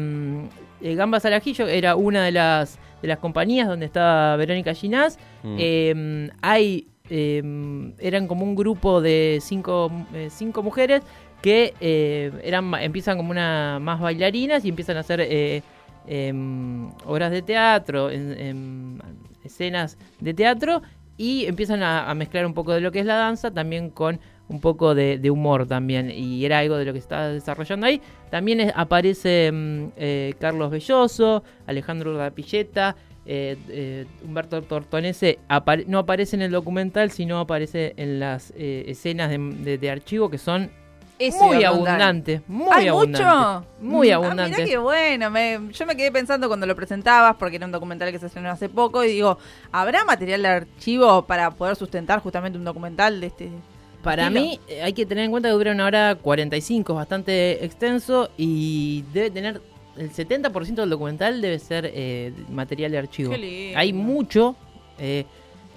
eh, 0.84 0.94
Gambas 0.94 1.24
al 1.24 1.32
ajillo 1.32 1.66
era 1.66 1.96
una 1.96 2.24
de 2.24 2.32
las, 2.32 2.78
de 3.00 3.08
las 3.08 3.18
compañías 3.18 3.66
donde 3.66 3.86
estaba 3.86 4.36
Verónica 4.36 4.74
Ginás. 4.74 5.18
Mm. 5.42 5.56
Eh, 5.58 6.30
hay, 6.42 6.88
eh, 7.08 7.42
eran 7.98 8.26
como 8.26 8.44
un 8.44 8.54
grupo 8.54 9.00
de 9.00 9.38
cinco, 9.40 9.90
eh, 10.12 10.28
cinco 10.30 10.62
mujeres 10.62 11.02
que 11.40 11.74
eh, 11.80 12.32
eran 12.42 12.72
empiezan 12.74 13.16
como 13.16 13.30
una 13.30 13.78
más 13.80 14.00
bailarinas 14.00 14.64
y 14.64 14.68
empiezan 14.68 14.96
a 14.96 15.00
hacer 15.00 15.20
eh, 15.20 15.56
em, 15.56 15.62
obras 17.06 17.30
de 17.30 17.42
teatro, 17.42 18.10
en- 18.10 18.38
em, 18.38 18.98
escenas 19.44 19.98
de 20.20 20.34
teatro 20.34 20.82
y 21.16 21.46
empiezan 21.46 21.82
a, 21.82 22.12
mezclar 22.14 22.46
un 22.46 22.54
poco 22.54 22.72
de 22.72 22.80
lo 22.80 22.90
que 22.90 23.00
es 23.00 23.06
la 23.06 23.16
danza 23.16 23.52
también 23.52 23.90
con 23.90 24.18
un 24.48 24.60
poco 24.60 24.94
de, 24.94 25.30
humor 25.30 25.66
también 25.66 26.10
y 26.10 26.44
era 26.44 26.58
algo 26.58 26.76
de 26.76 26.84
lo 26.84 26.92
que 26.92 26.98
se 26.98 27.04
estaba 27.04 27.28
desarrollando 27.28 27.86
ahí. 27.86 28.00
También 28.30 28.72
aparece 28.74 29.50
mm, 29.52 29.84
eh, 29.96 30.34
Carlos 30.38 30.70
Belloso, 30.70 31.44
Alejandro 31.66 32.10
Urgapilleta, 32.12 32.96
eh, 33.26 33.56
eh, 33.70 34.04
Humberto 34.22 34.60
Tortonese 34.62 35.38
no 35.86 35.98
aparece 36.00 36.36
en 36.36 36.42
el 36.42 36.50
documental, 36.50 37.10
sino 37.10 37.38
aparece 37.38 37.94
en 37.96 38.20
las 38.20 38.52
eh, 38.56 38.84
escenas 38.88 39.30
de 39.30 39.90
archivo 39.90 40.28
que 40.28 40.36
son 40.36 40.70
Eso 41.18 41.44
muy 41.44 41.58
iba 41.58 41.68
a 41.68 41.70
preguntar. 41.70 41.94
abundantes, 42.00 42.42
muy 42.48 42.68
¿Hay 42.72 42.90
mucho? 42.90 43.64
Muy 43.80 44.10
ah, 44.10 44.16
abundantes. 44.16 44.56
mirá 44.58 44.68
qué 44.68 44.78
bueno. 44.78 45.30
me- 45.30 45.60
yo 45.72 45.86
me 45.86 45.96
quedé 45.96 46.10
pensando 46.10 46.48
cuando 46.48 46.66
lo 46.66 46.74
presentabas, 46.74 47.36
porque 47.36 47.56
era 47.56 47.66
un 47.66 47.72
documental 47.72 48.10
que 48.10 48.18
se 48.18 48.26
estrenó 48.26 48.50
hace 48.50 48.68
poco, 48.68 49.04
y 49.04 49.08
digo, 49.08 49.38
¿habrá 49.70 50.04
material 50.04 50.42
de 50.42 50.48
archivo 50.48 51.22
para 51.26 51.50
poder 51.52 51.76
sustentar 51.76 52.20
justamente 52.20 52.58
un 52.58 52.64
documental 52.64 53.20
de 53.20 53.26
este 53.28 53.50
Para 54.02 54.28
mí 54.28 54.58
eh, 54.68 54.82
hay 54.82 54.92
que 54.92 55.06
tener 55.06 55.24
en 55.24 55.30
cuenta 55.30 55.48
que 55.48 55.54
dura 55.54 55.70
una 55.72 55.86
hora 55.86 56.14
45, 56.16 56.92
es 56.92 56.96
bastante 56.96 57.64
extenso 57.64 58.30
y 58.36 59.02
debe 59.12 59.30
tener 59.30 59.60
el 59.96 60.10
70% 60.12 60.74
del 60.74 60.90
documental 60.90 61.40
debe 61.40 61.60
ser 61.60 61.88
eh, 61.94 62.32
material 62.50 62.90
de 62.90 62.98
archivo. 62.98 63.30
Qué 63.30 63.38
lindo. 63.38 63.78
Hay 63.78 63.92
mucho, 63.92 64.56
eh, 64.98 65.24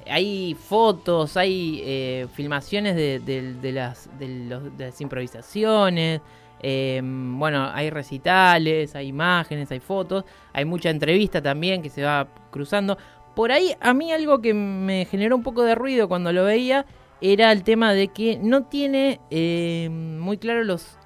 hay 0.09 0.53
fotos, 0.55 1.37
hay 1.37 1.81
eh, 1.83 2.27
filmaciones 2.33 2.95
de, 2.95 3.19
de- 3.19 3.71
las, 3.71 4.09
de, 4.19 4.59
las 4.77 4.99
improvisaciones, 5.01 6.21
eh, 6.61 7.01
bueno, 7.03 7.69
hay 7.73 7.89
recitales, 7.89 8.95
hay 8.95 9.07
imágenes, 9.07 9.71
hay 9.71 9.79
fotos, 9.79 10.23
hay 10.53 10.65
mucha 10.65 10.89
entrevista 10.89 11.41
también 11.41 11.81
que 11.81 11.89
se 11.89 12.03
va 12.03 12.27
cruzando. 12.51 12.97
Por 13.35 13.51
ahí 13.51 13.75
a 13.79 13.93
mí 13.93 14.11
algo 14.11 14.41
que 14.41 14.53
me 14.53 15.05
generó 15.05 15.35
un 15.35 15.43
poco 15.43 15.61
de 15.63 15.75
ruido 15.75 16.07
cuando 16.07 16.33
lo 16.33 16.43
veía 16.43 16.85
era 17.21 17.51
el 17.51 17.63
tema 17.63 17.93
de 17.93 18.07
que 18.09 18.37
no 18.41 18.63
tiene 18.65 19.19
eh, 19.29 19.89
muy 19.91 20.37
claro 20.37 20.63
los 20.63 20.97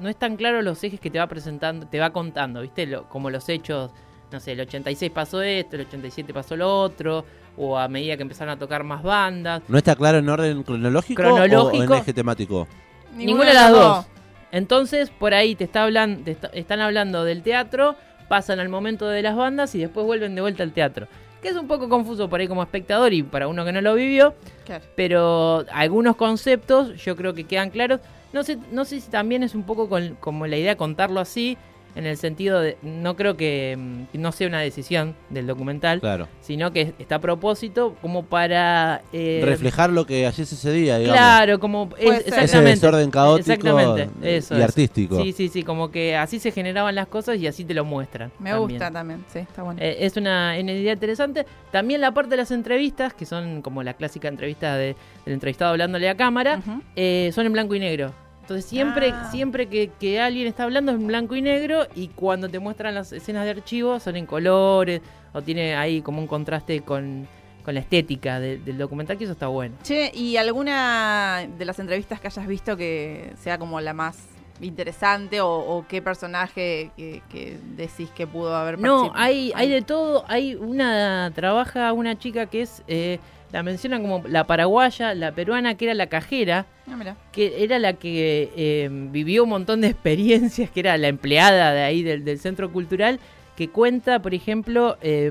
no 0.00 0.08
es 0.08 0.16
tan 0.16 0.36
claro 0.36 0.60
los 0.60 0.82
ejes 0.82 0.98
que 0.98 1.08
te 1.10 1.18
va 1.20 1.26
presentando, 1.28 1.86
te 1.86 2.00
va 2.00 2.10
contando, 2.10 2.60
¿viste? 2.62 2.84
Lo- 2.86 3.08
como 3.08 3.30
los 3.30 3.48
hechos, 3.48 3.92
no 4.32 4.40
sé, 4.40 4.52
el 4.52 4.60
86 4.62 5.12
pasó 5.12 5.40
esto, 5.40 5.76
el 5.76 5.82
87 5.82 6.34
pasó 6.34 6.56
lo 6.56 6.80
otro, 6.80 7.24
o 7.56 7.78
a 7.78 7.86
medida 7.88 8.16
que 8.16 8.22
empezaron 8.22 8.52
a 8.54 8.58
tocar 8.58 8.84
más 8.84 9.02
bandas. 9.02 9.62
¿No 9.68 9.78
está 9.78 9.94
claro 9.96 10.18
en 10.18 10.28
orden 10.28 10.62
cronológico, 10.62 11.22
o 11.22 11.72
en 11.72 11.92
eje 11.92 12.12
temático? 12.12 12.66
Ninguna, 13.14 13.46
de 13.46 13.54
las 13.54 13.70
dos. 13.72 14.06
Entonces, 14.52 15.10
por 15.10 15.34
ahí 15.34 15.54
te 15.54 15.64
está 15.64 15.84
hablando, 15.84 16.22
te 16.24 16.30
está- 16.32 16.48
están 16.52 16.80
hablando 16.80 17.24
del 17.24 17.42
teatro, 17.42 17.96
pasan 18.28 18.60
al 18.60 18.68
momento 18.68 19.08
de 19.08 19.22
las 19.22 19.36
bandas 19.36 19.74
y 19.74 19.78
después 19.78 20.06
vuelven 20.06 20.34
de 20.34 20.40
vuelta 20.40 20.62
al 20.62 20.72
teatro. 20.72 21.06
Que 21.42 21.48
es 21.48 21.56
un 21.56 21.66
poco 21.68 21.88
confuso 21.88 22.28
por 22.30 22.40
ahí 22.40 22.48
como 22.48 22.62
espectador 22.62 23.12
y 23.12 23.22
para 23.22 23.48
uno 23.48 23.64
que 23.64 23.72
no 23.72 23.80
lo 23.80 23.94
vivió. 23.94 24.34
Claro. 24.64 24.84
Pero 24.96 25.64
algunos 25.72 26.16
conceptos 26.16 26.94
yo 27.04 27.16
creo 27.16 27.34
que 27.34 27.44
quedan 27.44 27.70
claros. 27.70 28.00
No 28.32 28.42
sé, 28.42 28.58
no 28.72 28.84
sé 28.84 29.00
si 29.00 29.10
también 29.10 29.42
es 29.42 29.54
un 29.54 29.64
poco 29.64 29.88
con- 29.88 30.16
como 30.20 30.46
la 30.46 30.56
idea 30.56 30.70
de 30.70 30.76
contarlo 30.76 31.20
así, 31.20 31.58
en 31.96 32.06
el 32.06 32.16
sentido 32.16 32.60
de, 32.60 32.76
no 32.82 33.16
creo 33.16 33.36
que 33.36 33.76
mm, 33.78 34.18
no 34.18 34.32
sea 34.32 34.48
una 34.48 34.60
decisión 34.60 35.14
del 35.30 35.46
documental, 35.46 36.00
Claro. 36.00 36.28
sino 36.40 36.72
que 36.72 36.92
está 36.98 37.16
a 37.16 37.20
propósito 37.20 37.94
como 38.02 38.24
para... 38.24 39.02
eh, 39.12 39.42
Reflejar 39.44 39.90
lo 39.90 40.04
que 40.06 40.26
allí 40.26 40.44
sucedía, 40.44 40.98
digamos. 40.98 41.18
Claro, 41.18 41.60
como 41.60 41.90
es-. 41.98 42.26
Ese 42.26 42.60
desorden 42.60 43.10
caótico 43.10 43.52
Exactamente, 43.52 44.08
eso 44.22 44.54
y 44.54 44.58
es. 44.58 44.64
artístico. 44.64 45.22
Sí, 45.22 45.32
sí, 45.32 45.48
sí, 45.48 45.62
como 45.62 45.90
que 45.90 46.16
así 46.16 46.38
se 46.38 46.50
generaban 46.50 46.94
las 46.94 47.06
cosas 47.06 47.38
y 47.38 47.46
así 47.46 47.64
te 47.64 47.74
lo 47.74 47.84
muestran. 47.84 48.30
Me 48.38 48.50
también. 48.50 48.68
gusta 48.70 48.90
también, 48.90 49.24
sí, 49.32 49.38
está 49.40 49.62
bueno. 49.62 49.80
Eh, 49.82 49.96
es 50.00 50.16
una, 50.16 50.56
una 50.60 50.72
idea 50.72 50.92
interesante. 50.94 51.46
También 51.70 52.00
la 52.00 52.12
parte 52.12 52.30
de 52.30 52.36
las 52.38 52.50
entrevistas, 52.50 53.14
que 53.14 53.26
son 53.26 53.62
como 53.62 53.82
la 53.82 53.94
clásica 53.94 54.28
entrevista 54.28 54.76
de- 54.76 54.96
del 55.24 55.34
entrevistado 55.34 55.70
hablándole 55.70 56.08
a 56.08 56.16
cámara, 56.16 56.60
eh, 56.96 57.30
son 57.34 57.46
en 57.46 57.52
blanco 57.52 57.74
y 57.74 57.80
negro. 57.80 58.12
Entonces 58.44 58.66
siempre, 58.66 59.10
Ah. 59.14 59.30
siempre 59.30 59.68
que, 59.68 59.90
que 59.98 60.20
alguien 60.20 60.46
está 60.46 60.64
hablando 60.64 60.92
es 60.92 60.98
en 61.00 61.06
blanco 61.06 61.34
y 61.34 61.40
negro 61.40 61.86
y 61.94 62.08
cuando 62.08 62.46
te 62.50 62.58
muestran 62.58 62.94
las 62.94 63.10
escenas 63.10 63.44
de 63.44 63.52
archivo 63.52 63.98
son 64.00 64.16
en 64.16 64.26
colores 64.26 65.00
o 65.32 65.40
tiene 65.40 65.74
ahí 65.76 66.02
como 66.02 66.18
un 66.20 66.26
contraste 66.26 66.82
con, 66.82 67.26
con 67.64 67.72
la 67.72 67.80
estética 67.80 68.40
de- 68.40 68.58
del 68.58 68.76
documental, 68.76 69.16
que 69.16 69.24
eso 69.24 69.32
está 69.32 69.46
bueno. 69.46 69.74
Che, 69.82 70.10
¿y 70.14 70.36
alguna 70.36 71.48
de 71.56 71.64
las 71.64 71.78
entrevistas 71.78 72.20
que 72.20 72.26
hayas 72.26 72.46
visto 72.46 72.76
que 72.76 73.32
sea 73.40 73.56
como 73.58 73.80
la 73.80 73.94
más 73.94 74.18
interesante 74.60 75.40
o, 75.40 75.48
o 75.50 75.86
qué 75.88 76.02
personaje 76.02 76.90
que, 76.98 77.22
que 77.30 77.56
decís 77.76 78.10
que 78.10 78.26
pudo 78.26 78.54
haber 78.54 78.78
No, 78.78 79.10
hay, 79.14 79.52
hay 79.54 79.70
de 79.70 79.80
todo. 79.80 80.24
Hay 80.28 80.54
una, 80.54 81.32
trabaja 81.34 81.92
una 81.94 82.18
chica 82.18 82.44
que 82.46 82.60
es, 82.62 82.82
eh, 82.88 83.18
la 83.54 83.62
mencionan 83.62 84.02
como 84.02 84.22
la 84.26 84.48
paraguaya, 84.48 85.14
la 85.14 85.32
peruana, 85.32 85.76
que 85.76 85.84
era 85.84 85.94
la 85.94 86.08
cajera, 86.08 86.66
Ah, 86.88 87.14
que 87.32 87.62
era 87.64 87.78
la 87.78 87.92
que 87.94 88.50
eh, 88.56 88.88
vivió 88.90 89.44
un 89.44 89.50
montón 89.50 89.80
de 89.80 89.86
experiencias, 89.94 90.70
que 90.70 90.80
era 90.80 90.98
la 90.98 91.06
empleada 91.08 91.72
de 91.72 91.82
ahí 91.82 92.02
del, 92.02 92.24
del 92.24 92.38
centro 92.40 92.72
cultural, 92.72 93.20
que 93.56 93.68
cuenta, 93.68 94.20
por 94.20 94.34
ejemplo, 94.34 94.98
eh, 95.00 95.30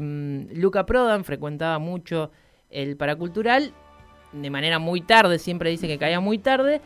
Luca 0.53 0.85
Prodan 0.85 1.25
frecuentaba 1.25 1.79
mucho 1.79 2.31
el 2.71 2.95
paracultural, 2.95 3.73
de 4.31 4.49
manera 4.49 4.79
muy 4.79 5.01
tarde, 5.01 5.37
siempre 5.37 5.69
dice 5.69 5.87
que 5.87 5.97
caía 5.97 6.19
muy 6.21 6.37
tarde. 6.37 6.79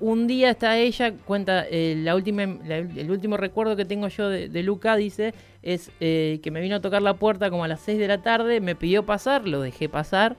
Un 0.00 0.26
día 0.26 0.50
está 0.50 0.76
ella, 0.78 1.12
cuenta, 1.26 1.66
eh, 1.70 1.96
la 1.98 2.14
última, 2.14 2.46
la- 2.64 2.78
el 2.78 3.10
último 3.10 3.36
recuerdo 3.36 3.74
que 3.76 3.84
tengo 3.84 4.06
yo 4.08 4.28
de, 4.28 4.48
de 4.48 4.62
Luca, 4.62 4.94
dice, 4.96 5.34
es 5.62 5.90
eh, 6.00 6.38
que 6.42 6.50
me 6.52 6.60
vino 6.60 6.76
a 6.76 6.80
tocar 6.80 7.02
la 7.02 7.14
puerta 7.14 7.50
como 7.50 7.64
a 7.64 7.68
las 7.68 7.80
6 7.80 7.98
de 7.98 8.06
la 8.08 8.22
tarde, 8.22 8.60
me 8.60 8.74
pidió 8.76 9.04
pasar, 9.04 9.46
lo 9.48 9.60
dejé 9.60 9.88
pasar, 9.88 10.36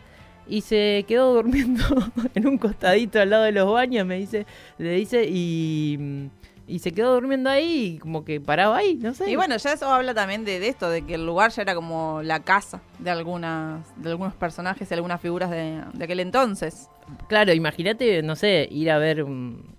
y 0.48 0.62
se 0.62 1.06
quedó 1.08 1.34
durmiendo 1.34 1.84
en 2.36 2.48
un 2.48 2.58
costadito 2.58 3.20
al 3.20 3.30
lado 3.30 3.44
de 3.44 3.52
los 3.52 3.72
baños, 3.72 4.06
me 4.06 4.18
dice, 4.18 4.46
le 4.78 4.92
dice, 4.92 5.26
y, 5.30 6.30
y 6.68 6.80
se 6.80 6.92
quedó 6.92 7.14
durmiendo 7.16 7.50
ahí, 7.50 7.96
y 7.96 7.98
como 8.00 8.24
que 8.26 8.40
paraba 8.42 8.78
ahí, 8.78 8.96
no 8.96 9.14
sé. 9.14 9.30
Y 9.30 9.36
bueno, 9.36 9.58
ya 9.58 9.74
eso 9.74 9.92
habla 9.92 10.14
también 10.14 10.46
de, 10.46 10.60
de 10.60 10.68
esto, 10.68 10.90
de 10.90 11.02
que 11.04 11.16
el 11.16 11.26
lugar 11.26 11.52
ya 11.52 11.62
era 11.64 11.76
como 11.76 12.22
la 12.24 12.42
casa 12.42 12.82
de 13.00 13.10
algunas 13.12 13.82
de 13.98 14.10
algunos 14.12 14.34
personajes 14.36 14.90
y 14.90 14.94
algunas 14.94 15.20
figuras 15.22 15.50
de, 15.52 15.82
de 15.94 16.04
aquel 16.04 16.20
entonces. 16.20 16.90
Claro, 17.28 17.54
imagínate, 17.54 18.22
no 18.24 18.36
sé, 18.36 18.68
ir 18.72 18.90
a 18.92 18.98
ver 18.98 19.24
un- 19.24 19.76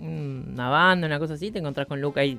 una 0.00 0.68
banda, 0.68 1.06
una 1.08 1.18
cosa 1.18 1.34
así, 1.34 1.50
te 1.50 1.58
encontrás 1.58 1.86
con 1.88 2.00
Luca 2.00 2.20
ahí 2.20 2.38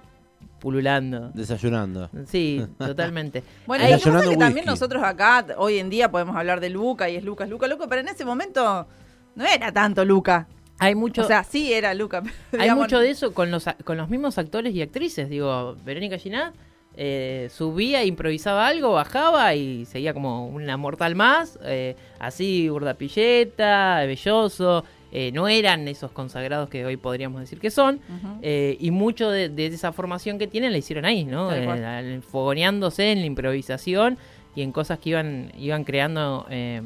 pululando. 0.59 1.31
Desayunando. 1.33 2.09
Sí, 2.27 2.63
totalmente. 2.77 3.43
Bueno, 3.67 3.85
Ahí- 3.85 3.91
y 3.91 3.93
lo 3.93 3.99
que 3.99 4.03
pasa 4.05 4.09
es 4.09 4.13
Desayunando 4.15 4.31
que 4.31 4.37
también 4.45 4.65
nosotros 4.65 5.03
acá, 5.03 5.45
hoy 5.57 5.79
en 5.79 5.89
día, 5.89 6.11
podemos 6.11 6.35
hablar 6.35 6.59
de 6.59 6.69
Luca 6.69 7.09
y 7.09 7.15
es 7.15 7.23
Luca, 7.23 7.43
es 7.45 7.49
Luca, 7.49 7.67
Luca, 7.67 7.85
pero 7.87 8.01
en 8.01 8.07
ese 8.09 8.25
momento 8.25 8.87
no 9.35 9.45
era 9.45 9.71
tanto 9.71 10.03
Luca. 10.05 10.47
hay 10.79 10.95
mucho, 10.95 11.21
O 11.21 11.25
sea, 11.25 11.43
sí 11.43 11.73
era 11.73 11.93
Luca. 11.93 12.21
pero 12.51 12.61
hay 12.61 12.67
digamos, 12.67 12.85
mucho 12.85 12.99
de 12.99 13.09
eso 13.09 13.33
con 13.33 13.51
los, 13.51 13.67
a- 13.67 13.73
con 13.83 13.97
los 13.97 14.09
mismos 14.09 14.37
actores 14.37 14.73
y 14.75 14.81
actrices. 14.81 15.29
Digo, 15.29 15.75
Verónica 15.85 16.17
Ginás 16.17 16.53
eh, 16.95 17.49
subía, 17.53 18.03
improvisaba 18.03 18.67
algo, 18.67 18.91
bajaba 18.93 19.53
y 19.55 19.85
seguía 19.85 20.13
como 20.13 20.47
una 20.47 20.75
mortal 20.77 21.15
más. 21.15 21.57
eh, 21.63 21.95
así, 22.19 22.69
Urdapilleta, 22.69 24.03
Belloso. 24.05 24.83
Eh, 25.11 25.31
no 25.31 25.47
eran 25.47 25.87
esos 25.87 26.11
consagrados 26.11 26.69
que 26.69 26.85
hoy 26.85 26.97
podríamos 26.97 27.41
decir 27.41 27.59
que 27.59 27.71
son. 27.71 27.99
Eh, 28.41 28.77
y 28.79 28.91
mucho 28.91 29.29
de, 29.29 29.49
de 29.49 29.65
esa 29.67 29.91
formación 29.91 30.37
que 30.37 30.47
tienen 30.47 30.71
la 30.71 30.77
hicieron 30.77 31.05
ahí, 31.05 31.25
¿no? 31.25 31.51
Eh, 31.51 32.21
fogoneándose 32.21 33.11
en 33.11 33.19
la 33.21 33.25
improvisación 33.25 34.17
y 34.55 34.61
en 34.61 34.71
cosas 34.71 34.99
que 34.99 35.11
iban, 35.11 35.51
iban 35.57 35.83
creando 35.83 36.45
eh, 36.49 36.81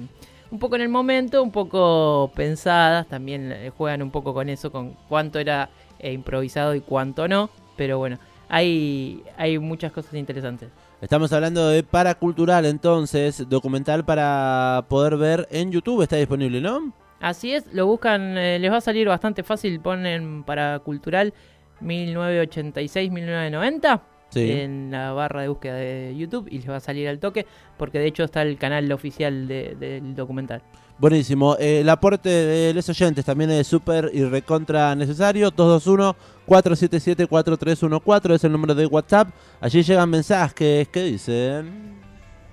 un 0.52 0.60
poco 0.60 0.76
en 0.76 0.82
el 0.82 0.90
momento, 0.90 1.42
un 1.42 1.52
poco 1.52 2.32
pensadas, 2.36 3.08
también 3.08 3.72
juegan 3.76 4.02
un 4.04 4.12
poco 4.12 4.34
con 4.34 4.50
eso, 4.50 4.72
con 4.72 4.96
cuánto 5.10 5.40
era 5.40 5.70
eh, 6.00 6.14
improvisado 6.14 6.76
y 6.76 6.82
cuánto 6.82 7.28
no, 7.28 7.50
pero 7.76 7.98
bueno, 7.98 8.20
hay, 8.50 9.24
hay 9.38 9.58
muchas 9.58 9.92
cosas 9.92 10.14
interesantes. 10.14 10.70
Estamos 11.02 11.34
hablando 11.34 11.68
de 11.70 11.84
Paracultural, 11.84 12.66
entonces, 12.66 13.50
documental 13.50 14.06
para 14.06 14.86
poder 14.88 15.18
ver 15.18 15.48
en 15.52 15.72
YouTube, 15.72 16.04
está 16.04 16.18
disponible, 16.18 16.62
¿no? 16.62 16.94
Así 17.24 17.54
es, 17.54 17.66
lo 17.74 17.88
buscan, 17.88 18.38
eh, 18.38 18.60
les 18.60 18.72
va 18.72 18.78
a 18.78 18.82
salir 18.82 19.08
bastante 19.08 19.42
fácil, 19.44 19.80
ponen 19.80 20.44
para 20.44 20.78
cultural 20.80 21.34
1986-1990 21.82 24.02
Sí. 24.30 24.52
en 24.52 24.90
la 24.92 25.12
barra 25.14 25.42
de 25.44 25.48
búsqueda 25.48 25.76
de 25.76 26.16
YouTube 26.18 26.48
y 26.50 26.58
les 26.58 26.68
va 26.70 26.78
a 26.78 26.80
salir 26.80 27.08
al 27.08 27.20
toque, 27.20 27.46
porque 27.78 28.00
de 28.00 28.08
hecho 28.08 28.24
está 28.24 28.42
el 28.42 28.58
canal 28.58 28.92
oficial 28.92 29.48
de- 29.48 29.76
del 29.80 30.16
documental. 30.16 30.64
Buenísimo. 30.98 31.56
Eh, 31.60 31.82
el 31.82 31.90
aporte 31.90 32.30
de 32.30 32.74
los 32.74 32.88
oyentes 32.90 33.24
también 33.26 33.52
es 33.52 33.68
súper 33.68 34.10
y 34.14 34.24
recontra 34.26 34.96
necesario. 34.96 35.52
221-477-4314 35.52 38.34
es 38.36 38.44
el 38.44 38.52
número 38.52 38.74
de 38.76 38.86
WhatsApp. 38.88 39.30
Allí 39.62 39.84
llegan 39.84 40.10
mensajes 40.10 40.88
que 40.88 41.04
dicen... 41.04 42.03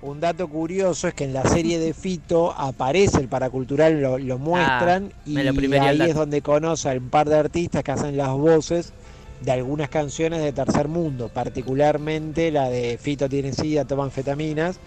Un 0.01 0.19
dato 0.19 0.47
curioso 0.47 1.07
es 1.07 1.13
que 1.13 1.25
en 1.25 1.33
la 1.33 1.43
serie 1.43 1.77
de 1.77 1.93
Fito 1.93 2.51
aparece 2.57 3.19
el 3.19 3.27
paracultural, 3.27 4.01
lo, 4.01 4.17
lo 4.17 4.39
muestran 4.39 5.11
Ah, 5.13 5.29
y 5.29 5.37
ahí 5.37 6.01
es 6.01 6.15
donde 6.15 6.41
conoce 6.41 6.89
a 6.89 6.93
un 6.93 7.09
par 7.09 7.29
de 7.29 7.37
artistas 7.37 7.83
que 7.83 7.91
hacen 7.91 8.17
las 8.17 8.29
voces 8.29 8.93
de 9.41 9.51
algunas 9.51 9.89
canciones 9.89 10.41
de 10.41 10.53
tercer 10.53 10.87
mundo, 10.87 11.29
particularmente 11.29 12.51
la 12.51 12.69
de 12.69 12.97
Fito 12.99 13.29
tiene 13.29 13.53
sida, 13.53 13.85
toma 13.85 14.03
anfetaminas, 14.03 14.79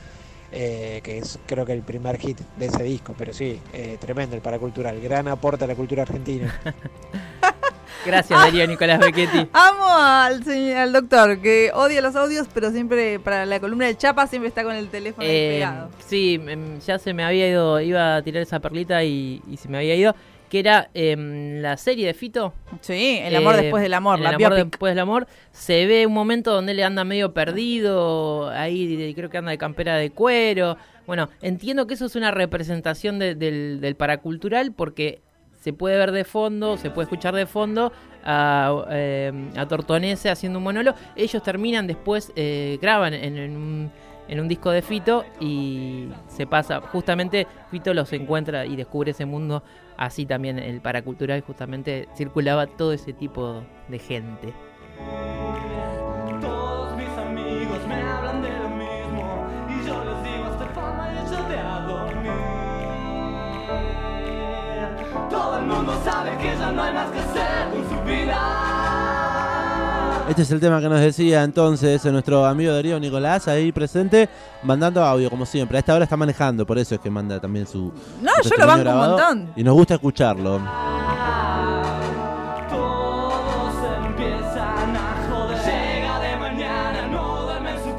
eh, 0.52 1.00
que 1.02 1.18
es 1.18 1.38
creo 1.47 1.64
que 1.64 1.73
el 1.73 1.83
primer 1.83 2.18
hit 2.18 2.40
de 2.56 2.66
ese 2.66 2.83
disco, 2.83 3.14
pero 3.16 3.33
sí, 3.33 3.61
eh, 3.73 3.97
tremendo 4.00 4.37
el 4.37 4.42
paracultural, 4.42 5.00
gran 5.00 5.28
aporte 5.28 5.64
a 5.64 5.66
la 5.66 5.75
cultura 5.75 6.02
argentina. 6.02 6.61
Gracias, 8.06 8.38
Darío 8.38 8.66
Nicolás 8.66 8.99
Becchetti. 9.00 9.49
Amo 9.52 9.87
al, 9.88 10.42
al 10.76 10.92
doctor 10.92 11.40
que 11.40 11.70
odia 11.75 12.00
los 12.02 12.14
audios, 12.16 12.46
pero 12.52 12.70
siempre 12.70 13.18
para 13.18 13.46
la 13.46 13.61
columna 13.61 13.87
de 13.87 13.96
Chapa 13.96 14.26
siempre 14.26 14.49
está 14.49 14.62
con 14.62 14.75
el 14.75 14.88
teléfono 14.88 15.26
Eh, 15.26 15.54
pegado. 15.54 15.90
sí, 16.06 16.40
em, 16.46 16.80
ya 16.80 16.99
se 16.99 17.14
me 17.14 17.25
había 17.25 17.49
ido, 17.49 17.80
iba 17.80 18.16
a 18.16 18.23
tirar 18.23 18.42
esa 18.42 18.61
perlita 18.61 19.02
y, 19.04 19.40
y 19.50 19.56
se 19.56 19.68
me 19.68 19.78
había 19.78 19.94
ido, 19.94 20.14
que 20.50 20.58
era 20.61 20.90
em, 20.94 21.61
la 21.62 21.76
serie 21.78 22.06
de 22.06 22.14
Fito. 22.14 22.52
Sí, 22.82 23.18
El 23.23 23.34
amor 23.37 23.54
Eh, 23.56 23.62
después 23.62 23.82
del 23.82 23.94
amor, 23.94 24.18
El 24.18 24.25
la 24.25 24.28
amor 24.30 24.38
biopic. 24.54 24.70
después 24.73 24.90
del 24.92 24.99
amor. 25.00 25.26
Se 25.52 25.87
ve 25.87 26.06
un 26.06 26.12
momento 26.12 26.52
donde 26.52 26.73
él 26.73 26.82
anda 26.82 27.04
medio 27.04 27.32
perdido, 27.32 28.50
ahí 28.50 29.12
creo 29.14 29.30
que 29.30 29.38
anda 29.38 29.50
de 29.50 29.58
campera 29.58 29.96
de 29.96 30.11
cuero. 30.11 30.76
Bueno, 31.06 31.28
entiendo 31.42 31.87
que 31.87 31.94
eso 31.94 32.06
es 32.06 32.16
una 32.16 32.30
representación 32.30 33.18
de- 33.18 33.34
del, 33.34 33.80
del 33.80 33.94
paracultural 33.96 34.73
porque 34.73 35.23
se 35.64 35.73
puede 35.73 35.97
ver 35.97 36.12
de 36.12 36.25
fondo, 36.25 36.76
se 36.76 36.90
puede 36.90 37.04
escuchar 37.04 37.35
de 37.35 37.47
fondo 37.47 37.90
a, 38.23 38.85
eh, 38.90 39.33
a 39.56 39.66
Tortonese 39.66 40.28
haciendo 40.28 40.59
un 40.59 40.64
monólogo. 40.64 40.99
Ellos 41.16 41.42
terminan 41.42 41.87
después, 41.87 42.35
eh, 42.37 42.78
graban 42.83 43.14
en, 43.14 43.38
en 43.38 43.56
un, 43.56 43.90
en 44.28 44.40
un 44.40 44.47
disco 44.47 44.71
de 44.71 44.83
Fito 44.83 45.25
y 45.40 46.09
se 46.28 46.47
pasa. 46.47 46.83
Justamente 46.83 47.47
Fito 47.71 47.94
los 47.94 48.12
encuentra 48.12 48.66
y 48.66 48.76
descubre 48.76 49.12
ese 49.12 49.25
mundo. 49.25 49.62
Así 49.97 50.26
también 50.26 50.59
el 50.59 50.83
paracultural 50.83 51.40
justamente 51.40 52.11
circulaba 52.14 52.66
todo 52.66 52.92
ese 52.92 53.14
tipo 53.14 53.62
de 53.88 53.99
gente. 53.99 54.52
Mundo 65.66 66.00
sabe 66.04 66.37
que 66.38 66.56
ya 66.59 66.73
no 66.73 66.83
hay 66.83 66.92
más 66.94 67.11
que 67.11 67.18
hacer 67.21 67.71
con 67.71 67.88
su 67.88 68.04
vida. 68.04 68.38
Este 70.28 70.40
es 70.42 70.50
el 70.50 70.61
tema 70.61 70.80
que 70.80 70.88
nos 70.88 71.00
decía 71.00 71.42
entonces 71.42 72.02
nuestro 72.06 72.47
amigo 72.47 72.73
Darío 72.73 72.99
Nicolás, 72.99 73.47
ahí 73.47 73.73
presente, 73.73 74.28
mandando 74.62 75.04
audio 75.04 75.28
como 75.28 75.44
siempre. 75.44 75.76
A 75.76 75.80
esta 75.80 75.94
hora 75.94 76.04
está 76.04 76.16
manejando, 76.16 76.66
por 76.66 76.78
eso 76.78 76.94
es 76.94 77.00
que 77.00 77.11
manda 77.11 77.38
también 77.40 77.66
su... 77.66 77.92
No, 78.23 78.33
yo 78.42 78.50
lo 78.56 78.66
banco 78.66 78.78
un 78.78 78.85
grabado, 78.85 79.18
montón. 79.18 79.52
Y 79.54 79.62
nos 79.62 79.75
gusta 79.75 79.94
escucharlo. 79.94 80.61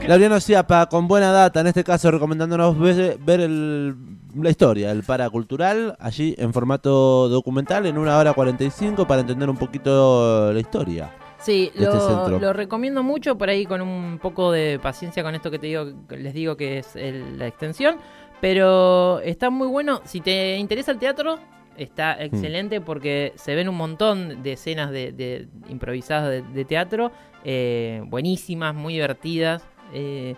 Duerme 0.07 0.35
en 0.35 0.41
su 0.41 0.51
cama. 0.53 0.59
Laureano 0.59 0.85
Ciapa, 0.85 0.85
con 0.89 1.07
buena 1.07 1.31
data, 1.31 1.59
en 1.61 1.67
este 1.67 1.83
caso 1.83 2.11
recomendándonos 2.11 2.77
ver, 2.79 3.17
ver 3.19 3.39
el- 3.41 3.95
la 4.35 4.49
historia, 4.49 4.91
el 4.91 5.03
paracultural, 5.03 5.95
allí 5.99 6.35
en 6.37 6.51
formato 6.53 7.29
documental, 7.29 7.85
en 7.85 7.97
una 7.97 8.17
hora 8.17 8.33
45, 8.33 9.07
para 9.07 9.21
entender 9.21 9.49
un 9.49 9.57
poquito 9.57 10.51
la 10.51 10.59
historia. 10.59 11.11
Sí, 11.39 11.71
de 11.75 11.83
este 11.83 11.95
lo, 11.97 12.07
centro. 12.07 12.39
lo 12.39 12.53
recomiendo 12.53 13.03
mucho 13.03 13.37
por 13.37 13.49
ahí 13.49 13.65
con 13.65 13.81
un 13.81 14.17
poco 14.21 14.51
de 14.51 14.79
paciencia 14.81 15.21
con 15.23 15.35
esto 15.35 15.51
que 15.51 15.59
te 15.59 15.67
digo, 15.67 15.85
les 16.09 16.33
digo 16.33 16.57
que 16.57 16.79
es 16.79 16.95
el- 16.95 17.37
la 17.37 17.47
extensión, 17.47 17.97
pero 18.41 19.19
está 19.21 19.49
muy 19.49 19.67
bueno. 19.67 20.01
Si 20.05 20.21
te 20.21 20.57
interesa 20.57 20.91
el 20.91 20.97
teatro, 20.99 21.37
está 21.77 22.21
excelente 22.23 22.81
porque 22.81 23.33
se 23.35 23.53
ven 23.55 23.69
un 23.69 23.75
montón 23.75 24.41
de 24.43 24.53
escenas 24.53 24.91
de, 24.91 25.11
de 25.11 25.47
improvisadas 25.69 26.29
de, 26.29 26.41
de 26.41 26.65
teatro, 26.65 27.11
eh, 27.43 28.01
buenísimas, 28.07 28.73
muy 28.73 28.93
divertidas. 28.95 29.63
Eh, 29.93 30.35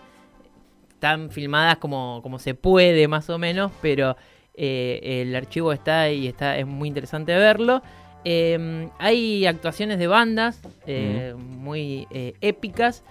están 0.90 1.30
filmadas 1.30 1.78
como, 1.78 2.22
como 2.24 2.40
se 2.40 2.54
puede 2.56 3.08
más 3.08 3.30
o 3.30 3.38
menos, 3.38 3.72
pero 3.82 4.18
eh, 4.56 5.22
el 5.22 5.36
archivo 5.36 5.72
está 5.74 6.10
y 6.10 6.28
está, 6.28 6.58
es 6.58 6.66
muy 6.66 6.88
interesante 6.88 7.36
verlo. 7.36 7.82
Eh, 8.26 8.90
hay 8.98 9.46
actuaciones 9.46 10.00
de 10.00 10.08
bandas 10.08 10.60
eh, 10.86 11.34
muy 11.38 12.08
eh, 12.12 12.34
épicas, 12.42 13.04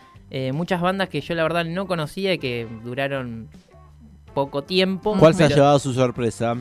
muchas 0.52 0.80
bandas 0.80 1.08
que 1.08 1.20
yo 1.20 1.34
la 1.36 1.44
verdad 1.44 1.64
no 1.64 1.86
conocía 1.86 2.34
y 2.34 2.38
que 2.38 2.66
duraron 2.82 3.48
poco 4.34 4.62
tiempo. 4.64 5.16
¿Cuál 5.18 5.34
se 5.34 5.44
ha 5.44 5.46
pero- 5.46 5.56
llevado 5.56 5.78
su 5.78 5.94
sorpresa? 5.94 6.56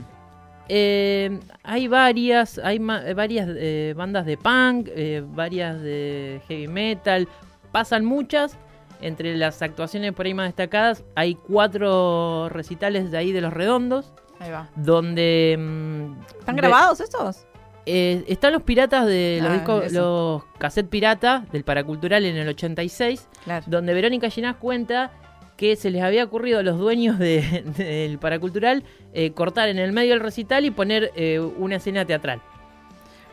eh, 0.69 1.39
hay 1.63 1.87
varias, 1.87 2.59
hay 2.59 2.77
varias 2.79 3.49
bandas 3.95 4.25
de 4.27 4.37
punk, 4.37 4.89
varias 5.35 5.81
de 5.81 6.39
heavy 6.47 6.67
metal, 6.67 7.27
pasan 7.71 8.05
muchas. 8.05 8.57
Entre 9.01 9.35
las 9.35 9.61
actuaciones 9.61 10.13
por 10.13 10.25
ahí 10.25 10.33
más 10.33 10.47
destacadas 10.47 11.03
hay 11.15 11.35
cuatro 11.35 12.49
recitales 12.49 13.11
de 13.11 13.17
ahí 13.17 13.31
de 13.31 13.41
los 13.41 13.53
redondos, 13.53 14.13
Ahí 14.39 14.51
va. 14.51 14.69
donde... 14.75 15.55
mm, 15.59 16.13
¿Están 16.39 16.55
grabados 16.55 16.99
estos? 17.01 17.45
eh, 17.87 18.23
están 18.27 18.51
los 18.53 18.63
piratas 18.63 19.05
de 19.05 19.39
los 19.41 19.51
Ah, 19.51 19.53
discos, 19.53 19.91
los 19.91 20.43
cassette 20.57 20.89
pirata 20.89 21.45
del 21.51 21.63
Paracultural 21.63 22.25
en 22.25 22.35
el 22.37 22.47
86, 22.47 23.27
Claro. 23.43 23.63
donde 23.67 23.93
Verónica 23.93 24.29
Ginás 24.29 24.55
cuenta 24.55 25.11
que 25.55 25.75
se 25.75 25.89
les 25.91 26.01
había 26.01 26.23
ocurrido 26.23 26.59
a 26.59 26.63
los 26.63 26.79
dueños 26.79 27.19
de- 27.19 27.63
del 27.77 28.17
Paracultural 28.17 28.83
eh, 29.13 29.31
cortar 29.33 29.69
en 29.69 29.77
el 29.77 29.91
medio 29.91 30.11
del 30.13 30.19
recital 30.21 30.65
y 30.65 30.71
poner 30.71 31.11
eh, 31.15 31.39
una 31.39 31.75
escena 31.75 32.05
teatral. 32.05 32.41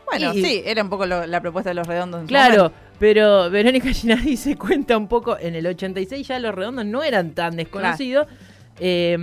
Bueno, 0.05 0.33
Y- 0.33 0.43
sí, 0.43 0.61
era 0.65 0.83
un 0.83 0.89
poco 0.89 1.05
lo- 1.05 1.25
la 1.25 1.41
propuesta 1.41 1.69
de 1.71 1.73
los 1.73 1.87
redondos. 1.87 2.21
en 2.21 2.27
Claro. 2.27 2.71
Pero 3.03 3.49
Verónica 3.49 3.91
Ginás 3.91 4.21
se 4.39 4.55
cuenta 4.55 4.97
un 4.97 5.09
poco, 5.09 5.37
en 5.37 5.55
el 5.55 5.67
86 5.67 6.25
ya 6.25 6.39
los 6.39 6.55
redondos 6.55 6.85
no 6.85 7.03
eran 7.03 7.31
tan 7.31 7.57
desconocidos. 7.57 8.27
Eh, 8.79 9.17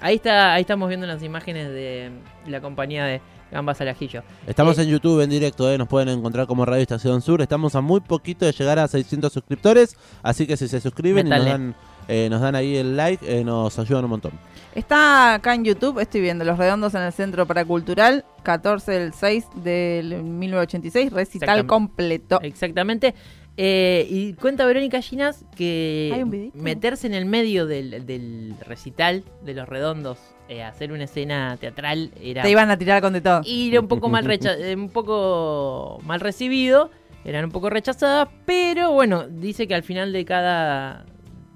ahí 0.00 0.14
está, 0.14 0.54
ahí 0.54 0.60
estamos 0.60 0.86
viendo 0.88 1.04
las 1.04 1.20
imágenes 1.24 1.70
de 1.70 2.12
la 2.46 2.60
compañía 2.60 3.04
de 3.04 3.20
Gambas 3.50 3.80
al 3.80 3.88
Ajillo. 3.88 4.22
Estamos 4.46 4.78
Eh, 4.78 4.82
en 4.82 4.90
YouTube 4.90 5.20
en 5.22 5.30
directo, 5.30 5.68
eh, 5.72 5.76
nos 5.76 5.88
pueden 5.88 6.08
encontrar 6.08 6.46
como 6.46 6.64
Radio 6.64 6.82
Estación 6.82 7.20
Sur. 7.20 7.42
Estamos 7.42 7.74
a 7.74 7.80
muy 7.80 7.98
poquito 7.98 8.46
de 8.46 8.52
llegar 8.52 8.78
a 8.78 8.86
600 8.86 9.32
suscriptores, 9.32 9.96
así 10.22 10.46
que 10.46 10.56
si 10.56 10.68
se 10.68 10.80
suscriben 10.80 11.26
y 11.26 11.30
nos 11.30 11.44
dan, 11.44 11.74
eh, 12.08 12.28
nos 12.30 12.40
dan 12.40 12.54
ahí 12.54 12.76
el 12.76 12.96
like, 12.96 13.24
eh, 13.26 13.44
nos 13.44 13.78
ayudan 13.78 14.04
un 14.04 14.10
montón. 14.10 14.32
Está 14.74 15.34
acá 15.34 15.54
en 15.54 15.64
YouTube, 15.64 16.00
estoy 16.00 16.20
viendo 16.20 16.44
Los 16.44 16.58
Redondos 16.58 16.94
en 16.94 17.02
el 17.02 17.12
Centro 17.12 17.46
Paracultural, 17.46 18.24
14 18.42 18.90
del 18.92 19.12
6 19.14 19.46
del 19.62 20.22
1986, 20.24 21.12
recital 21.12 21.66
completo. 21.66 22.40
Exactamente. 22.42 23.14
Eh, 23.56 24.04
y 24.10 24.32
cuenta 24.32 24.66
Verónica 24.66 25.00
Ginás 25.00 25.44
que 25.54 26.10
meterse 26.54 27.06
en 27.06 27.14
el 27.14 27.24
medio 27.24 27.66
del, 27.66 28.04
del 28.04 28.56
recital 28.66 29.22
de 29.44 29.54
los 29.54 29.68
redondos, 29.68 30.18
eh, 30.48 30.64
hacer 30.64 30.90
una 30.90 31.04
escena 31.04 31.56
teatral, 31.60 32.10
era. 32.20 32.42
Te 32.42 32.50
iban 32.50 32.68
a 32.72 32.76
tirar 32.76 33.00
con 33.00 33.12
de 33.12 33.20
todo. 33.20 33.42
Y 33.44 33.68
era 33.70 33.80
un 33.80 33.86
poco 33.86 34.08
mal 34.08 34.24
recha- 34.24 34.56
un 34.74 34.88
poco 34.88 36.00
mal 36.04 36.18
recibido, 36.18 36.90
eran 37.24 37.44
un 37.44 37.52
poco 37.52 37.70
rechazadas, 37.70 38.28
pero 38.44 38.90
bueno, 38.90 39.28
dice 39.28 39.68
que 39.68 39.76
al 39.76 39.84
final 39.84 40.12
de 40.12 40.24
cada 40.24 41.04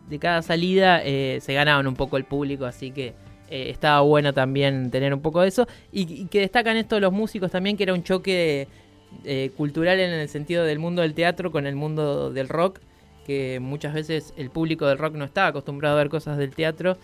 de 0.08 0.18
cada 0.18 0.42
salida 0.42 1.02
eh, 1.04 1.38
se 1.40 1.54
ganaban 1.54 1.86
un 1.86 1.94
poco 1.94 2.16
el 2.16 2.24
público, 2.24 2.64
así 2.64 2.90
que 2.90 3.14
eh, 3.50 3.70
estaba 3.70 4.00
bueno 4.00 4.32
también 4.32 4.90
tener 4.90 5.14
un 5.14 5.20
poco 5.20 5.40
de 5.40 5.48
eso 5.48 5.66
y, 5.92 6.26
que 6.26 6.40
destacan 6.40 6.76
esto 6.76 7.00
los 7.00 7.12
músicos 7.12 7.50
también 7.50 7.76
que 7.76 7.84
era 7.84 7.94
un 7.94 8.02
choque 8.02 8.68
eh, 9.24 9.50
cultural 9.56 10.00
en 10.00 10.10
el 10.10 10.28
sentido 10.28 10.64
del 10.64 10.78
mundo 10.78 11.02
del 11.02 11.14
teatro 11.14 11.50
con 11.50 11.66
el 11.66 11.74
mundo 11.74 12.30
del 12.30 12.48
rock, 12.48 12.80
que 13.26 13.58
muchas 13.60 13.94
veces 13.94 14.34
el 14.36 14.50
público 14.50 14.86
del 14.86 14.98
rock 14.98 15.14
no 15.14 15.24
estaba 15.24 15.48
acostumbrado 15.48 15.96
a 15.96 15.98
ver 15.98 16.08
cosas 16.08 16.38
del 16.38 16.54
teatro 16.54 16.96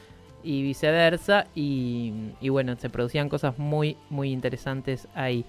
y 0.43 0.63
viceversa 0.63 1.47
y, 1.55 2.13
y 2.41 2.51
bueno, 2.51 2.77
se 2.77 2.91
producían 2.91 3.29
cosas 3.29 3.59
muy 3.59 3.97
muy 4.11 4.31
interesantes 4.31 5.09
ahí. 5.15 5.45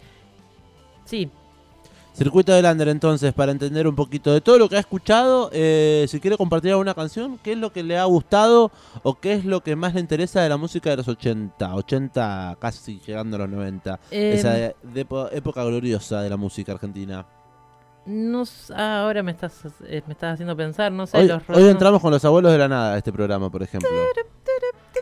Sí, 1.03 1.29
Circuito 2.15 2.53
del 2.53 2.65
Under, 2.65 2.87
entonces, 2.87 3.33
para 3.33 3.51
entender 3.51 3.87
un 3.87 3.95
poquito 3.95 4.31
de 4.33 4.39
todo 4.39 4.57
lo 4.57 4.69
que 4.69 4.77
ha 4.77 4.79
escuchado, 4.79 5.49
eh, 5.51 6.05
si 6.07 6.19
quiere 6.21 6.37
compartir 6.37 6.71
alguna 6.71 6.93
canción, 6.93 7.37
¿qué 7.43 7.51
es 7.51 7.57
lo 7.57 7.73
que 7.73 7.83
le 7.83 7.97
ha 7.97 8.05
gustado 8.05 8.71
o 9.03 9.15
qué 9.15 9.33
es 9.33 9.43
lo 9.43 9.61
que 9.61 9.75
más 9.75 9.93
le 9.93 9.99
interesa 9.99 10.41
de 10.41 10.47
la 10.49 10.55
música 10.57 10.89
de 10.89 10.97
los 10.97 11.07
80? 11.09 11.75
80 11.75 12.57
casi 12.59 13.01
llegando 13.05 13.35
a 13.35 13.39
los 13.39 13.49
90. 13.49 13.99
Eh, 14.11 14.33
Esa 14.35 14.51
de- 14.53 14.75
de 14.81 15.01
época 15.33 15.63
gloriosa 15.65 16.21
de 16.21 16.29
la 16.29 16.37
música 16.37 16.71
argentina. 16.71 17.25
No, 18.05 18.43
ah, 18.75 19.01
ahora 19.01 19.21
me 19.23 19.31
estás, 19.31 19.63
eh, 19.87 20.01
me 20.05 20.13
estás 20.13 20.35
haciendo 20.35 20.55
pensar, 20.55 20.91
no 20.91 21.07
sé. 21.07 21.17
Hoy, 21.17 21.27
los 21.27 21.41
hoy 21.49 21.63
entramos 21.67 22.01
con 22.01 22.11
los 22.11 22.23
abuelos 22.23 22.51
de 22.51 22.59
la 22.59 22.67
nada 22.67 22.93
a 22.93 22.97
este 22.97 23.11
programa, 23.11 23.49
por 23.49 23.63
ejemplo. 23.63 23.89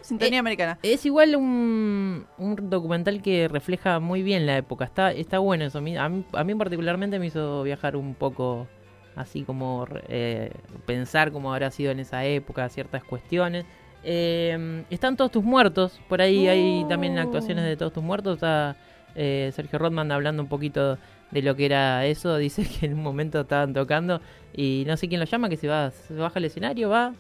Sintonía 0.04 0.40
americana. 0.40 0.78
Es 0.84 1.06
igual 1.06 1.36
un, 1.36 2.26
un 2.38 2.70
documental 2.70 3.22
que 3.22 3.48
refleja 3.48 4.00
muy 4.00 4.22
bien 4.22 4.46
la 4.46 4.58
época. 4.58 4.86
Está, 4.86 5.12
está 5.12 5.40
bueno 5.40 5.66
eso. 5.66 5.78
A 5.78 5.82
mí, 5.82 5.96
a 5.98 6.10
mí 6.10 6.56
particularmente 6.56 7.20
me 7.20 7.28
hizo 7.28 7.64
viajar 7.64 7.96
un 7.96 8.14
poco, 8.14 8.68
así 9.16 9.44
como 9.44 9.88
eh, 10.10 10.52
pensar 10.86 11.32
cómo 11.32 11.54
habrá 11.54 11.72
sido 11.72 11.92
en 11.92 12.00
esa 12.00 12.26
época 12.26 12.68
ciertas 12.70 13.04
cuestiones. 13.04 13.66
Eh, 14.04 14.84
están 14.90 15.16
todos 15.16 15.32
tus 15.32 15.44
muertos. 15.44 16.00
Por 16.10 16.22
ahí 16.22 16.48
hay 16.48 16.86
también 16.90 17.18
actuaciones 17.18 17.64
de 17.64 17.78
todos 17.78 17.94
tus 17.94 18.04
muertos. 18.04 18.36
Está 18.36 18.76
eh, 19.16 19.52
Sergio 19.56 19.80
Rodman 19.80 20.12
hablando 20.12 20.44
un 20.44 20.50
poquito 20.50 20.98
de 21.32 21.42
lo 21.42 21.56
que 21.56 21.66
era 21.66 22.06
eso. 22.06 22.38
Dice 22.40 22.68
que 22.68 22.88
en 22.88 22.96
un 22.96 23.04
momento 23.04 23.42
estaban 23.42 23.74
tocando 23.74 24.22
y 24.54 24.84
no 24.86 24.98
sé 24.98 25.08
quién 25.08 25.20
lo 25.20 25.26
llama, 25.26 25.50
que 25.50 25.58
se 25.58 25.68
va, 25.68 25.92
se 25.92 26.14
baja 26.14 26.40
al 26.40 26.46
escenario, 26.46 26.90
va, 26.90 27.14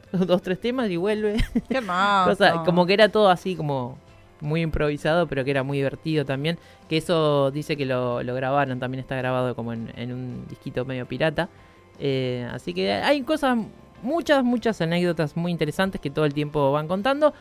dos, 0.12 0.42
tres 0.42 0.60
temas 0.60 0.90
y 0.90 0.96
vuelve. 0.96 1.36
Qué. 1.68 1.80
Cosa- 2.26 2.62
como 2.64 2.86
que 2.86 2.94
era 2.94 3.08
todo 3.08 3.28
así 3.30 3.56
como 3.56 3.98
muy 4.40 4.60
improvisado, 4.62 5.26
pero 5.28 5.44
que 5.44 5.50
era 5.52 5.62
muy 5.62 5.78
divertido 5.78 6.24
también. 6.24 6.58
Que 6.88 6.96
eso 6.96 7.50
dice 7.50 7.76
que 7.76 7.86
lo, 7.86 8.22
lo 8.22 8.34
grabaron, 8.34 8.78
también 8.80 9.00
está 9.00 9.16
grabado 9.16 9.54
como 9.54 9.72
en, 9.72 9.92
en 9.96 10.12
un 10.12 10.46
disquito 10.48 10.84
medio 10.84 11.06
pirata. 11.06 11.48
Eh, 12.00 12.48
así 12.52 12.74
que 12.74 12.92
hay 12.92 13.22
cosas, 13.22 13.56
muchas, 14.02 14.42
muchas 14.42 14.80
anécdotas 14.80 15.36
muy 15.36 15.52
interesantes 15.52 16.00
que 16.00 16.10
todo 16.10 16.24
el 16.24 16.34
tiempo 16.34 16.72
van 16.72 16.88
contando. 16.88 17.32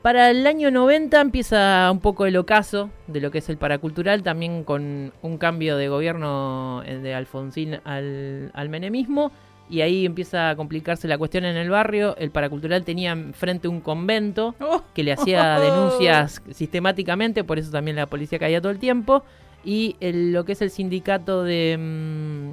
Para 0.00 0.30
el 0.30 0.46
año 0.46 0.70
90 0.70 1.20
empieza 1.20 1.90
un 1.90 1.98
poco 2.00 2.24
el 2.24 2.36
ocaso 2.36 2.88
de 3.08 3.20
lo 3.20 3.30
que 3.32 3.38
es 3.38 3.48
el 3.48 3.58
paracultural, 3.58 4.22
también 4.22 4.62
con 4.64 5.12
un 5.22 5.38
cambio 5.38 5.76
de 5.76 5.88
gobierno 5.88 6.82
eh, 6.86 6.98
de 6.98 7.14
Alfonsín 7.14 7.80
al, 7.84 8.50
al 8.54 8.68
menemismo. 8.68 9.32
Y 9.70 9.82
ahí 9.82 10.06
empieza 10.06 10.50
a 10.50 10.56
complicarse 10.56 11.06
la 11.08 11.18
cuestión 11.18 11.44
en 11.44 11.56
el 11.56 11.68
barrio. 11.68 12.16
El 12.16 12.30
paracultural 12.30 12.84
tenía 12.84 13.12
enfrente 13.12 13.68
un 13.68 13.80
convento 13.80 14.54
que 14.94 15.02
le 15.02 15.12
hacía 15.12 15.58
denuncias 15.60 16.42
sistemáticamente, 16.52 17.44
por 17.44 17.58
eso 17.58 17.70
también 17.70 17.96
la 17.96 18.06
policía 18.06 18.38
caía 18.38 18.60
todo 18.60 18.72
el 18.72 18.78
tiempo. 18.78 19.24
Y 19.64 19.96
el- 20.00 20.32
lo 20.32 20.44
que 20.44 20.52
es 20.52 20.62
el 20.62 20.70
sindicato 20.70 21.42
de. 21.42 21.76
mm, 21.78 22.52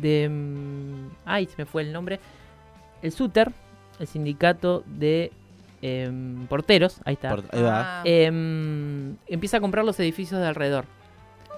de 0.00 0.28
mm, 0.28 1.08
ay, 1.24 1.46
se 1.46 1.54
me 1.58 1.64
fue 1.64 1.82
el 1.82 1.92
nombre. 1.92 2.20
El 3.02 3.12
SUTER, 3.12 3.52
el 4.00 4.06
sindicato 4.06 4.82
de 4.86 5.30
em, 5.82 6.46
porteros, 6.46 7.00
ahí 7.04 7.14
está. 7.14 7.30
Port- 7.30 7.54
ahí 7.54 7.62
va. 7.62 8.00
Ah. 8.00 8.02
Em, 8.04 9.16
empieza 9.28 9.58
a 9.58 9.60
comprar 9.60 9.84
los 9.84 9.98
edificios 10.00 10.40
de 10.40 10.46
alrededor. 10.46 10.84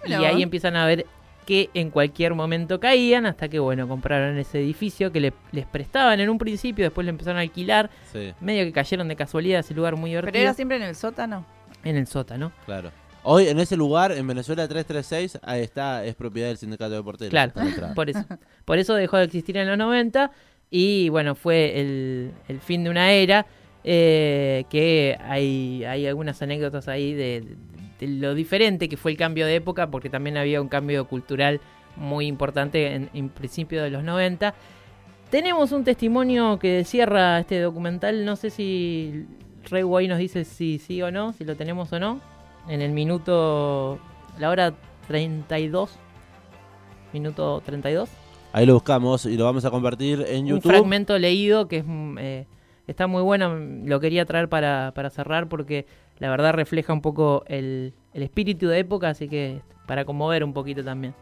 Y 0.04 0.10
mira. 0.10 0.28
ahí 0.28 0.42
empiezan 0.42 0.76
a 0.76 0.86
ver 0.86 1.06
que 1.46 1.70
en 1.74 1.90
cualquier 1.90 2.34
momento 2.34 2.80
caían, 2.80 3.24
hasta 3.24 3.48
que, 3.48 3.58
bueno, 3.60 3.86
compraron 3.88 4.36
ese 4.36 4.58
edificio 4.60 5.12
que 5.12 5.20
le- 5.20 5.32
les 5.52 5.64
prestaban 5.64 6.18
en 6.20 6.28
un 6.28 6.38
principio, 6.38 6.84
después 6.84 7.04
lo 7.04 7.10
empezaron 7.10 7.38
a 7.38 7.42
alquilar. 7.42 7.88
Sí, 8.12 8.34
Medio 8.40 8.64
que 8.64 8.72
cayeron 8.72 9.06
de 9.08 9.14
casualidad 9.16 9.60
ese 9.60 9.72
lugar 9.72 9.94
muy 9.96 10.10
divertido. 10.10 10.32
Pero 10.32 10.42
era 10.42 10.54
siempre 10.54 10.76
en 10.76 10.82
el 10.82 10.96
sótano. 10.96 11.46
En 11.84 11.96
el 11.96 12.06
sótano. 12.06 12.52
claro. 12.66 12.90
Hoy 13.28 13.48
en 13.48 13.58
ese 13.58 13.76
lugar, 13.76 14.12
en 14.12 14.24
Venezuela 14.24 14.68
336, 14.68 15.40
ahí 15.42 15.60
está, 15.62 16.04
es 16.04 16.14
propiedad 16.14 16.46
del 16.46 16.58
sindicato 16.58 16.92
de 16.94 17.02
porteros. 17.02 17.30
Claro, 17.30 17.52
por 17.96 18.08
eso. 18.08 18.24
Por 18.64 18.78
eso 18.78 18.94
dejó 18.94 19.16
de 19.16 19.24
existir 19.24 19.56
en 19.56 19.66
los 19.66 19.76
90 19.76 20.30
y 20.70 21.08
bueno, 21.08 21.34
fue 21.34 21.80
el, 21.80 22.30
el 22.46 22.60
fin 22.60 22.84
de 22.84 22.90
una 22.90 23.10
era 23.10 23.44
eh, 23.82 24.64
que 24.70 25.16
hay, 25.24 25.82
hay 25.84 26.06
algunas 26.06 26.40
anécdotas 26.42 26.86
ahí 26.86 27.14
de, 27.14 27.40
de 27.40 27.75
lo 28.00 28.34
diferente 28.34 28.88
que 28.88 28.96
fue 28.96 29.12
el 29.12 29.16
cambio 29.16 29.46
de 29.46 29.56
época 29.56 29.90
porque 29.90 30.10
también 30.10 30.36
había 30.36 30.60
un 30.60 30.68
cambio 30.68 31.06
cultural 31.06 31.60
muy 31.96 32.26
importante 32.26 32.94
en, 32.94 33.10
en 33.14 33.28
principio 33.28 33.82
de 33.82 33.90
los 33.90 34.02
90. 34.04 34.54
Tenemos 35.30 35.72
un 35.72 35.84
testimonio 35.84 36.58
que 36.58 36.84
cierra 36.84 37.38
este 37.38 37.60
documental, 37.60 38.24
no 38.24 38.36
sé 38.36 38.50
si 38.50 39.26
Rey 39.70 39.82
Guay 39.82 40.08
nos 40.08 40.18
dice 40.18 40.44
si 40.44 40.78
sí 40.78 41.02
o 41.02 41.10
no, 41.10 41.32
si 41.32 41.44
lo 41.44 41.56
tenemos 41.56 41.92
o 41.92 41.98
no, 41.98 42.20
en 42.68 42.82
el 42.82 42.92
minuto, 42.92 43.98
la 44.38 44.50
hora 44.50 44.74
32 45.08 45.98
minuto 47.12 47.62
32. 47.64 48.08
Ahí 48.52 48.66
lo 48.66 48.74
buscamos 48.74 49.26
y 49.26 49.36
lo 49.36 49.44
vamos 49.44 49.64
a 49.64 49.70
compartir 49.70 50.24
en 50.28 50.44
Un 50.44 50.46
YouTube. 50.46 50.70
fragmento 50.70 51.18
leído 51.18 51.68
que 51.68 51.78
es, 51.78 51.84
mm, 51.86 52.18
eh, 52.18 52.46
está 52.86 53.06
muy 53.06 53.22
bueno. 53.22 53.54
Lo 53.84 54.00
quería 54.00 54.24
traer 54.24 54.48
para, 54.48 54.92
para 54.94 55.10
cerrar 55.10 55.48
porque 55.48 55.86
la 56.18 56.30
verdad 56.30 56.52
refleja 56.54 56.92
un 56.92 57.02
poco 57.02 57.44
el, 57.46 57.94
el 58.12 58.22
espíritu 58.22 58.68
de 58.68 58.78
época, 58.78 59.10
así 59.10 59.28
que 59.28 59.60
para 59.86 60.04
conmover 60.04 60.44
un 60.44 60.52
poquito 60.52 60.84
también. 60.84 61.14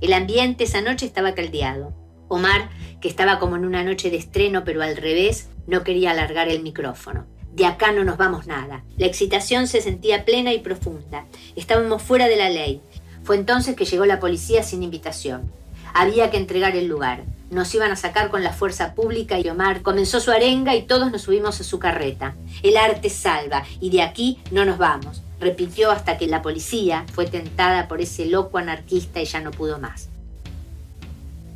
El 0.00 0.12
ambiente 0.12 0.64
esa 0.64 0.80
noche 0.80 1.06
estaba 1.06 1.34
caldeado. 1.34 1.92
Omar, 2.28 2.68
que 3.00 3.08
estaba 3.08 3.38
como 3.38 3.56
en 3.56 3.64
una 3.64 3.82
noche 3.82 4.10
de 4.10 4.16
estreno 4.16 4.64
pero 4.64 4.82
al 4.82 4.96
revés, 4.96 5.48
no 5.66 5.82
quería 5.82 6.12
alargar 6.12 6.48
el 6.48 6.62
micrófono. 6.62 7.26
De 7.52 7.66
acá 7.66 7.90
no 7.92 8.04
nos 8.04 8.16
vamos 8.16 8.46
nada. 8.46 8.84
La 8.96 9.06
excitación 9.06 9.66
se 9.66 9.80
sentía 9.80 10.24
plena 10.24 10.52
y 10.52 10.60
profunda. 10.60 11.26
Estábamos 11.56 12.02
fuera 12.02 12.28
de 12.28 12.36
la 12.36 12.50
ley. 12.50 12.80
Fue 13.24 13.36
entonces 13.36 13.74
que 13.74 13.84
llegó 13.84 14.06
la 14.06 14.20
policía 14.20 14.62
sin 14.62 14.82
invitación. 14.82 15.50
Había 15.94 16.30
que 16.30 16.36
entregar 16.36 16.76
el 16.76 16.86
lugar. 16.86 17.22
Nos 17.50 17.74
iban 17.74 17.90
a 17.90 17.96
sacar 17.96 18.30
con 18.30 18.42
la 18.42 18.52
fuerza 18.52 18.94
pública 18.94 19.38
y 19.38 19.48
Omar 19.48 19.82
comenzó 19.82 20.20
su 20.20 20.30
arenga 20.30 20.74
y 20.74 20.82
todos 20.82 21.10
nos 21.10 21.22
subimos 21.22 21.60
a 21.60 21.64
su 21.64 21.78
carreta. 21.78 22.34
El 22.62 22.76
arte 22.76 23.08
salva 23.08 23.64
y 23.80 23.90
de 23.90 24.02
aquí 24.02 24.38
no 24.50 24.64
nos 24.64 24.78
vamos. 24.78 25.22
Repitió 25.40 25.90
hasta 25.90 26.18
que 26.18 26.26
la 26.26 26.42
policía 26.42 27.06
fue 27.12 27.26
tentada 27.26 27.88
por 27.88 28.00
ese 28.00 28.26
loco 28.26 28.58
anarquista 28.58 29.20
y 29.20 29.24
ya 29.24 29.40
no 29.40 29.50
pudo 29.50 29.78
más. 29.78 30.08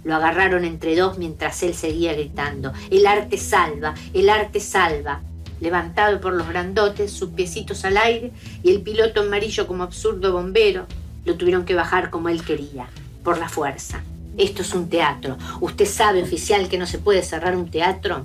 Lo 0.04 0.14
agarraron 0.14 0.64
entre 0.64 0.96
dos 0.96 1.18
mientras 1.18 1.62
él 1.62 1.74
seguía 1.74 2.12
gritando, 2.12 2.72
el 2.90 3.06
arte 3.06 3.38
salva, 3.38 3.94
el 4.12 4.28
arte 4.30 4.60
salva. 4.60 5.20
Levantado 5.60 6.20
por 6.20 6.32
los 6.32 6.48
grandotes, 6.48 7.12
sus 7.12 7.30
piecitos 7.30 7.84
al 7.84 7.96
aire 7.96 8.32
y 8.64 8.70
el 8.70 8.82
piloto 8.82 9.20
amarillo 9.20 9.68
como 9.68 9.84
absurdo 9.84 10.32
bombero, 10.32 10.86
lo 11.24 11.36
tuvieron 11.36 11.64
que 11.64 11.76
bajar 11.76 12.10
como 12.10 12.28
él 12.30 12.44
quería, 12.44 12.88
por 13.22 13.38
la 13.38 13.48
fuerza. 13.48 14.02
Esto 14.38 14.62
es 14.62 14.72
un 14.72 14.88
teatro. 14.88 15.36
¿Usted 15.60 15.84
sabe, 15.84 16.22
oficial, 16.22 16.68
que 16.68 16.78
no 16.78 16.86
se 16.86 16.98
puede 16.98 17.22
cerrar 17.22 17.54
un 17.54 17.70
teatro? 17.70 18.24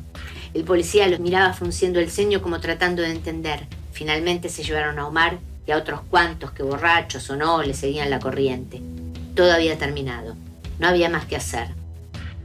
El 0.53 0.63
policía 0.63 1.07
los 1.07 1.19
miraba 1.19 1.53
frunciendo 1.53 1.99
el 1.99 2.09
ceño 2.09 2.41
como 2.41 2.61
tratando 2.61 3.01
de 3.01 3.11
entender. 3.11 3.67
Finalmente 3.91 4.47
se 4.49 4.63
llevaron 4.63 4.99
a 4.99 5.07
Omar 5.07 5.39
y 5.65 5.71
a 5.71 5.77
otros 5.77 6.01
cuantos 6.09 6.51
que 6.51 6.63
borrachos 6.63 7.29
o 7.29 7.35
no 7.35 7.61
le 7.61 7.73
seguían 7.73 8.09
la 8.09 8.19
corriente. 8.19 8.81
Todo 9.35 9.51
había 9.51 9.77
terminado. 9.77 10.35
No 10.79 10.87
había 10.87 11.09
más 11.09 11.25
que 11.25 11.35
hacer. 11.35 11.69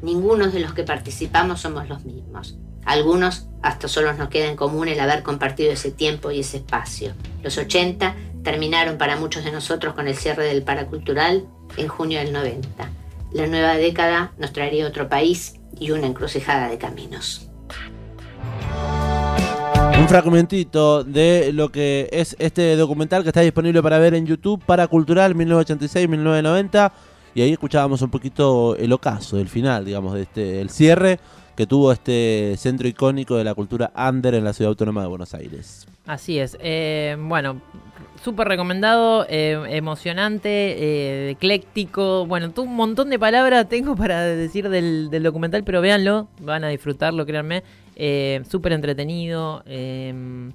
Ninguno 0.03 0.49
de 0.49 0.59
los 0.59 0.75
que 0.75 0.83
participamos 0.83 1.61
somos 1.61 1.89
los 1.89 2.05
mismos. 2.05 2.57
Algunos 2.85 3.47
hasta 3.63 3.87
solo 3.87 4.13
nos 4.15 4.29
queda 4.29 4.49
en 4.49 4.57
común 4.57 4.89
el 4.89 4.99
haber 4.99 5.23
compartido 5.23 5.71
ese 5.71 5.93
tiempo 5.93 6.33
y 6.33 6.41
ese 6.41 6.57
espacio. 6.57 7.15
Los 7.45 7.57
80 7.57 8.17
terminaron 8.43 8.99
para 8.99 9.17
muchos 9.17 9.45
de 9.45 9.53
nosotros 9.53 9.95
con 9.95 10.09
el 10.09 10.17
cierre 10.17 10.47
del 10.47 10.65
paracultural 10.65 11.47
en 11.77 11.87
junio 11.87 12.19
del 12.19 12.33
90. 12.33 12.91
La 13.35 13.47
nueva 13.47 13.77
década 13.77 14.33
nos 14.39 14.53
traería 14.53 14.87
otro 14.87 15.09
país 15.09 15.55
y 15.79 15.91
una 15.91 16.07
encrucijada 16.07 16.69
de 16.69 16.79
caminos. 16.79 17.49
Un 19.99 20.09
fragmentito 20.09 21.05
de 21.05 21.53
lo 21.53 21.71
que 21.71 22.09
es 22.13 22.37
este 22.39 22.77
documental 22.77 23.23
que 23.23 23.29
está 23.31 23.41
disponible 23.41 23.83
para 23.83 23.99
ver 23.99 24.15
en 24.15 24.27
YouTube 24.27 24.63
para 24.65 24.87
Cultural 24.87 25.35
1986-1990 25.35 26.93
y 27.35 27.43
ahí 27.43 27.53
escuchábamos 27.53 28.03
un 28.03 28.11
poquito 28.11 28.77
el 28.77 28.93
ocaso, 28.93 29.39
el 29.39 29.49
final, 29.49 29.85
digamos, 29.85 30.15
de 30.15 30.23
este 30.23 30.61
el 30.61 30.71
cierre 30.71 31.19
que 31.57 31.67
tuvo 31.67 31.93
este 31.93 32.55
centro 32.59 32.89
icónico 32.89 33.37
de 33.37 33.45
la 33.45 33.55
cultura 33.55 33.93
under 33.97 34.35
en 34.35 34.45
la 34.45 34.53
ciudad 34.53 34.71
autónoma 34.71 35.03
de 35.03 35.09
Buenos 35.09 35.33
Aires. 35.35 35.87
Así 36.07 36.39
es. 36.39 36.57
eh, 36.61 37.17
bueno, 37.19 37.61
súper 38.23 38.49
recomendado, 38.49 39.27
eh, 39.29 39.61
emocionante, 39.71 40.49
eh, 40.49 41.31
ecléctico. 41.31 42.27
Bueno, 42.27 42.53
un 42.57 42.75
montón 42.77 43.11
de 43.11 43.19
palabras 43.19 43.69
tengo 43.69 43.97
para 43.97 44.23
decir 44.23 44.69
del, 44.69 45.11
del 45.11 45.23
documental, 45.23 45.65
pero 45.65 45.81
véanlo, 45.81 46.29
van 46.41 46.65
a 46.65 46.69
disfrutarlo, 46.69 47.27
créanme. 47.27 47.63
Eh, 47.97 48.43
súper 48.51 48.73
entretenido. 48.73 49.63
eh, 49.67 50.51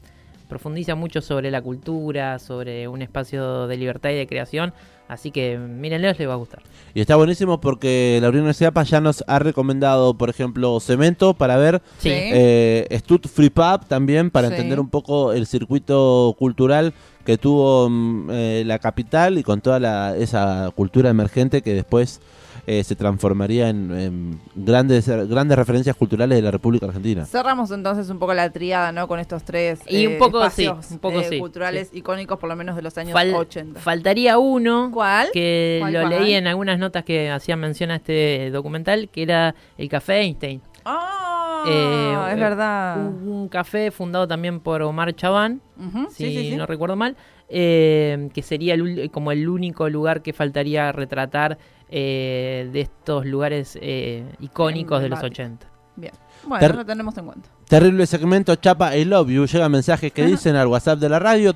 profundiza 0.49 0.95
mucho 0.95 1.21
sobre 1.21 1.51
la 1.51 1.61
cultura, 1.61 2.39
sobre 2.39 2.87
un 2.87 3.01
espacio 3.01 3.67
de 3.67 3.75
libertad 3.75 4.11
y 4.11 4.15
de 4.15 4.27
creación. 4.27 4.73
Así 5.09 5.29
que 5.29 5.57
mírenlo, 5.57 6.07
les 6.09 6.27
va 6.27 6.33
a 6.33 6.37
gustar. 6.37 6.61
Y 6.93 7.01
está 7.01 7.17
buenísimo 7.17 7.59
porque 7.59 8.17
la 8.21 8.29
Universidad 8.29 8.73
ya 8.85 9.01
nos 9.01 9.25
ha 9.27 9.39
recomendado, 9.39 10.13
por 10.13 10.29
ejemplo, 10.29 10.79
Cemento 10.79 11.33
para 11.33 11.57
ver, 11.57 11.81
Sí. 11.97 12.11
eh, 12.13 12.87
Stud 12.99 13.21
Free 13.27 13.49
Pub 13.49 13.85
también 13.89 14.31
para 14.31 14.47
Sí. 14.47 14.53
entender 14.53 14.79
un 14.79 14.89
poco 14.89 15.33
el 15.33 15.47
circuito 15.47 16.33
cultural 16.39 16.93
que 17.27 17.37
tuvo 17.37 17.89
mm, 17.89 18.29
eh, 18.31 18.63
la 18.65 18.79
capital 18.79 19.37
y 19.37 19.43
con 19.43 19.59
toda 19.59 19.81
la, 19.81 20.15
esa 20.15 20.71
cultura 20.73 21.09
emergente 21.09 21.61
que 21.61 21.73
después 21.73 22.21
eh, 22.65 22.85
se 22.85 22.95
transformaría 22.95 23.67
en, 23.67 23.91
en 23.91 24.39
grandes, 24.55 25.09
grandes 25.09 25.57
referencias 25.57 25.93
culturales 25.97 26.37
de 26.37 26.41
la 26.41 26.51
República 26.51 26.85
Argentina. 26.85 27.25
Cerramos 27.25 27.69
entonces 27.71 28.09
un 28.09 28.17
poco 28.17 28.33
la 28.33 28.49
triada, 28.49 28.93
¿no? 28.93 29.09
Con 29.09 29.19
estos 29.19 29.43
tres 29.43 29.81
Y 29.89 30.07
un 30.07 30.13
eh, 30.13 30.17
poco 30.17 30.41
espacios, 30.41 30.85
sí, 30.85 30.93
un 30.93 30.99
poco 31.01 31.19
eh, 31.19 31.25
sí, 31.29 31.37
culturales 31.37 31.89
icónicos, 31.91 32.39
por 32.39 32.47
lo 32.47 32.55
menos 32.55 32.77
de 32.77 32.81
los 32.81 32.97
años 32.97 33.13
Fal- 33.13 33.33
80. 33.35 33.81
Faltaría 33.81 34.37
uno 34.37 34.89
¿Cuál? 34.93 35.27
que 35.33 35.79
¿Cuál, 35.81 35.93
lo 35.93 35.99
cuál? 36.07 36.21
leí 36.21 36.33
en 36.33 36.47
algunas 36.47 36.79
notas 36.79 37.03
que 37.03 37.29
hacían 37.29 37.59
mención 37.59 37.91
a 37.91 37.97
este 37.97 38.51
documental, 38.51 39.09
que 39.09 39.23
era 39.23 39.53
el 39.77 39.89
Café 39.89 40.21
Einstein. 40.21 40.61
Ah, 40.85 41.26
Eh, 41.65 42.17
es 42.29 42.37
eh, 42.37 42.39
verdad. 42.39 42.97
Un, 43.07 43.29
un 43.29 43.49
café 43.49 43.91
fundado 43.91 44.27
también 44.27 44.59
por 44.59 44.81
Omar 44.81 45.15
Chaván, 45.15 45.61
si 46.09 46.25
sí, 46.25 46.37
sí, 46.37 46.49
sí. 46.51 46.55
no 46.55 46.65
recuerdo 46.65 46.95
mal, 46.95 47.15
eh, 47.49 48.29
que 48.33 48.41
sería 48.41 48.73
el 48.73 49.09
como 49.11 49.31
el 49.31 49.47
único 49.47 49.89
lugar 49.89 50.21
que 50.21 50.33
faltaría 50.33 50.91
retratar 50.91 51.57
eh, 51.89 52.69
de 52.71 52.81
estos 52.81 53.25
lugares 53.25 53.77
eh, 53.81 54.25
icónicos 54.39 55.01
de 55.01 55.09
los 55.09 55.23
Emblemáticos. 55.23 55.67
80. 55.67 55.71
Bien. 55.95 56.13
Bueno, 56.45 56.59
Ter- 56.59 56.75
lo 56.75 56.85
tenemos 56.85 57.17
en 57.17 57.25
cuenta. 57.25 57.49
Terrible 57.67 58.05
segmento 58.07 58.55
Chapa 58.55 58.95
I 58.95 59.03
Love 59.05 59.29
You. 59.29 59.45
Llegan 59.45 59.71
mensajes 59.71 60.11
que 60.13 60.25
dicen 60.25 60.55
al 60.55 60.67
WhatsApp 60.67 60.99
de 60.99 61.09
la 61.09 61.19
radio 61.19 61.53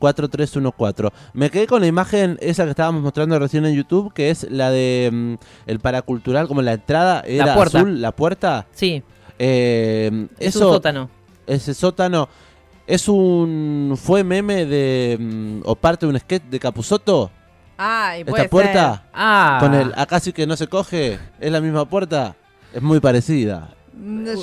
221-477-4314. 0.00 1.12
Me 1.32 1.50
quedé 1.50 1.66
con 1.66 1.80
la 1.80 1.86
imagen 1.86 2.36
esa 2.40 2.64
que 2.64 2.70
estábamos 2.70 3.02
mostrando 3.02 3.38
recién 3.38 3.64
en 3.66 3.74
YouTube, 3.74 4.12
que 4.12 4.30
es 4.30 4.46
la 4.50 4.70
de 4.70 5.10
mm, 5.12 5.34
el 5.66 5.80
paracultural, 5.80 6.48
como 6.48 6.62
la 6.62 6.72
entrada 6.74 7.22
era 7.26 7.54
puerta. 7.54 7.78
azul, 7.78 8.00
la 8.00 8.12
puerta. 8.12 8.66
Sí, 8.72 9.02
Eh, 9.38 10.28
es 10.38 10.54
eso, 10.56 10.68
un 10.68 10.74
sótano. 10.74 11.10
Ese 11.46 11.74
sótano 11.74 12.28
es 12.86 13.08
un 13.08 13.94
fue 14.00 14.22
meme 14.24 14.64
de 14.66 15.16
mm, 15.20 15.60
o 15.64 15.74
parte 15.74 16.06
de 16.06 16.12
un 16.12 16.18
sketch 16.18 16.44
de 16.44 16.60
Capuzoto. 16.60 17.30
Ay, 17.76 18.22
puede 18.24 18.44
Esta 18.44 18.50
puerta 18.50 18.94
ser. 18.94 19.02
Ah, 19.14 19.58
con 19.60 19.74
el 19.74 19.92
acá 19.96 20.20
sí 20.20 20.32
que 20.32 20.46
no 20.46 20.54
se 20.56 20.68
coge, 20.68 21.18
es 21.40 21.50
la 21.52 21.60
misma 21.60 21.84
puerta, 21.88 22.36
es 22.74 22.82
muy 22.82 23.00
parecida. 23.00 23.70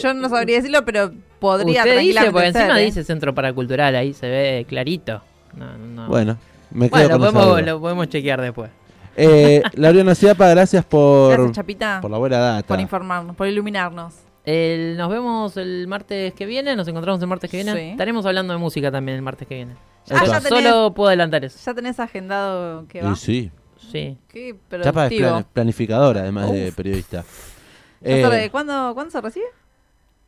Yo 0.02 0.13
no 0.13 0.30
sabría 0.30 0.58
decirlo, 0.58 0.84
pero 0.86 1.12
podría 1.39 1.82
Usted 1.84 2.00
dice, 2.00 2.32
porque 2.32 2.48
encima 2.48 2.82
¿eh? 2.82 2.86
dice 2.86 3.04
centro 3.04 3.36
paracultural, 3.36 3.96
ahí 3.96 4.13
se 4.13 4.30
ve 4.30 4.65
clarito. 4.67 5.22
No, 5.56 5.78
no. 5.78 6.08
Bueno, 6.08 6.38
me 6.72 6.89
quedo 6.89 7.00
Bueno, 7.02 7.10
lo 7.15 7.20
con 7.20 7.28
esa 7.30 7.39
podemos, 7.50 7.65
lo 7.65 7.80
podemos 7.82 8.08
chequear 8.10 8.41
después. 8.41 8.72
Eh, 9.17 9.62
Laureano 9.74 10.15
Ciapa, 10.15 10.48
gracias 10.50 10.86
por, 10.86 11.34
Gracias, 11.34 11.52
Chapita, 11.58 12.00
por 12.02 12.10
la 12.10 12.17
buena 12.17 12.38
data. 12.38 12.67
por 12.67 12.80
informarnos, 12.80 13.36
por 13.36 13.48
iluminarnos. 13.48 14.13
El- 14.46 14.96
nos 14.98 15.10
vemos 15.12 15.58
el 15.58 15.86
martes 15.88 16.34
que 16.34 16.46
viene, 16.46 16.76
nos 16.76 16.88
encontramos 16.88 17.22
el 17.22 17.28
martes 17.28 17.52
que 17.52 17.58
viene. 17.58 17.74
Sí. 17.74 17.80
Estaremos 17.91 18.26
hablando 18.26 18.54
de 18.54 18.60
música 18.60 18.89
también 18.89 19.17
el 19.17 19.22
martes 19.22 19.48
que 19.48 19.56
viene. 19.56 19.74
Ah, 20.10 20.26
ya 20.26 20.39
tenés- 20.39 20.48
Solo 20.63 20.94
puedo 20.94 21.10
adelantar 21.10 21.44
eso. 21.44 21.60
¿Ya 21.63 21.74
tenés 21.74 22.00
agendado 22.00 22.88
que 22.88 23.00
Y 23.00 23.02
va? 23.02 23.15
sí, 23.15 23.52
Sí. 23.91 24.17
Qué 24.30 24.56
Chapa 24.82 25.08
es 25.08 25.13
plan- 25.20 25.46
planificadora, 25.52 26.22
además 26.22 26.52
de 26.52 26.72
periodista. 26.72 27.26
¿Ya 28.02 28.30
se 28.30 28.46
Eh, 28.46 28.50
¿Cuándo, 28.50 28.92
¿Cuándo 28.94 29.12
se 29.12 29.22
recibe? 29.22 29.46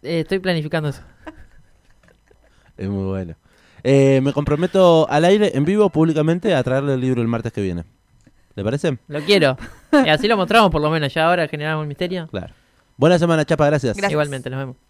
Eh, 0.03 0.21
estoy 0.21 0.39
planificando 0.39 0.89
eso. 0.89 1.01
es 2.77 2.87
muy 2.89 3.05
bueno. 3.05 3.35
Eh, 3.83 4.21
me 4.23 4.31
comprometo 4.31 5.07
al 5.09 5.25
aire, 5.25 5.51
en 5.55 5.65
vivo, 5.65 5.89
públicamente, 5.89 6.55
a 6.55 6.63
traerle 6.63 6.93
el 6.93 7.01
libro 7.01 7.21
el 7.21 7.27
martes 7.27 7.51
que 7.51 7.61
viene. 7.61 7.83
¿Le 8.55 8.63
parece? 8.63 8.97
Lo 9.07 9.21
quiero. 9.21 9.57
Y 10.05 10.09
así 10.09 10.27
lo 10.27 10.37
mostramos 10.37 10.71
por 10.71 10.81
lo 10.81 10.89
menos. 10.89 11.13
Ya 11.13 11.27
ahora 11.27 11.47
generamos 11.47 11.83
el 11.83 11.87
misterio. 11.87 12.27
Claro. 12.27 12.53
Buena 12.95 13.17
semana, 13.17 13.43
Chapa, 13.43 13.65
gracias. 13.65 13.97
Igualmente, 13.97 14.49
nos 14.49 14.59
vemos. 14.59 14.75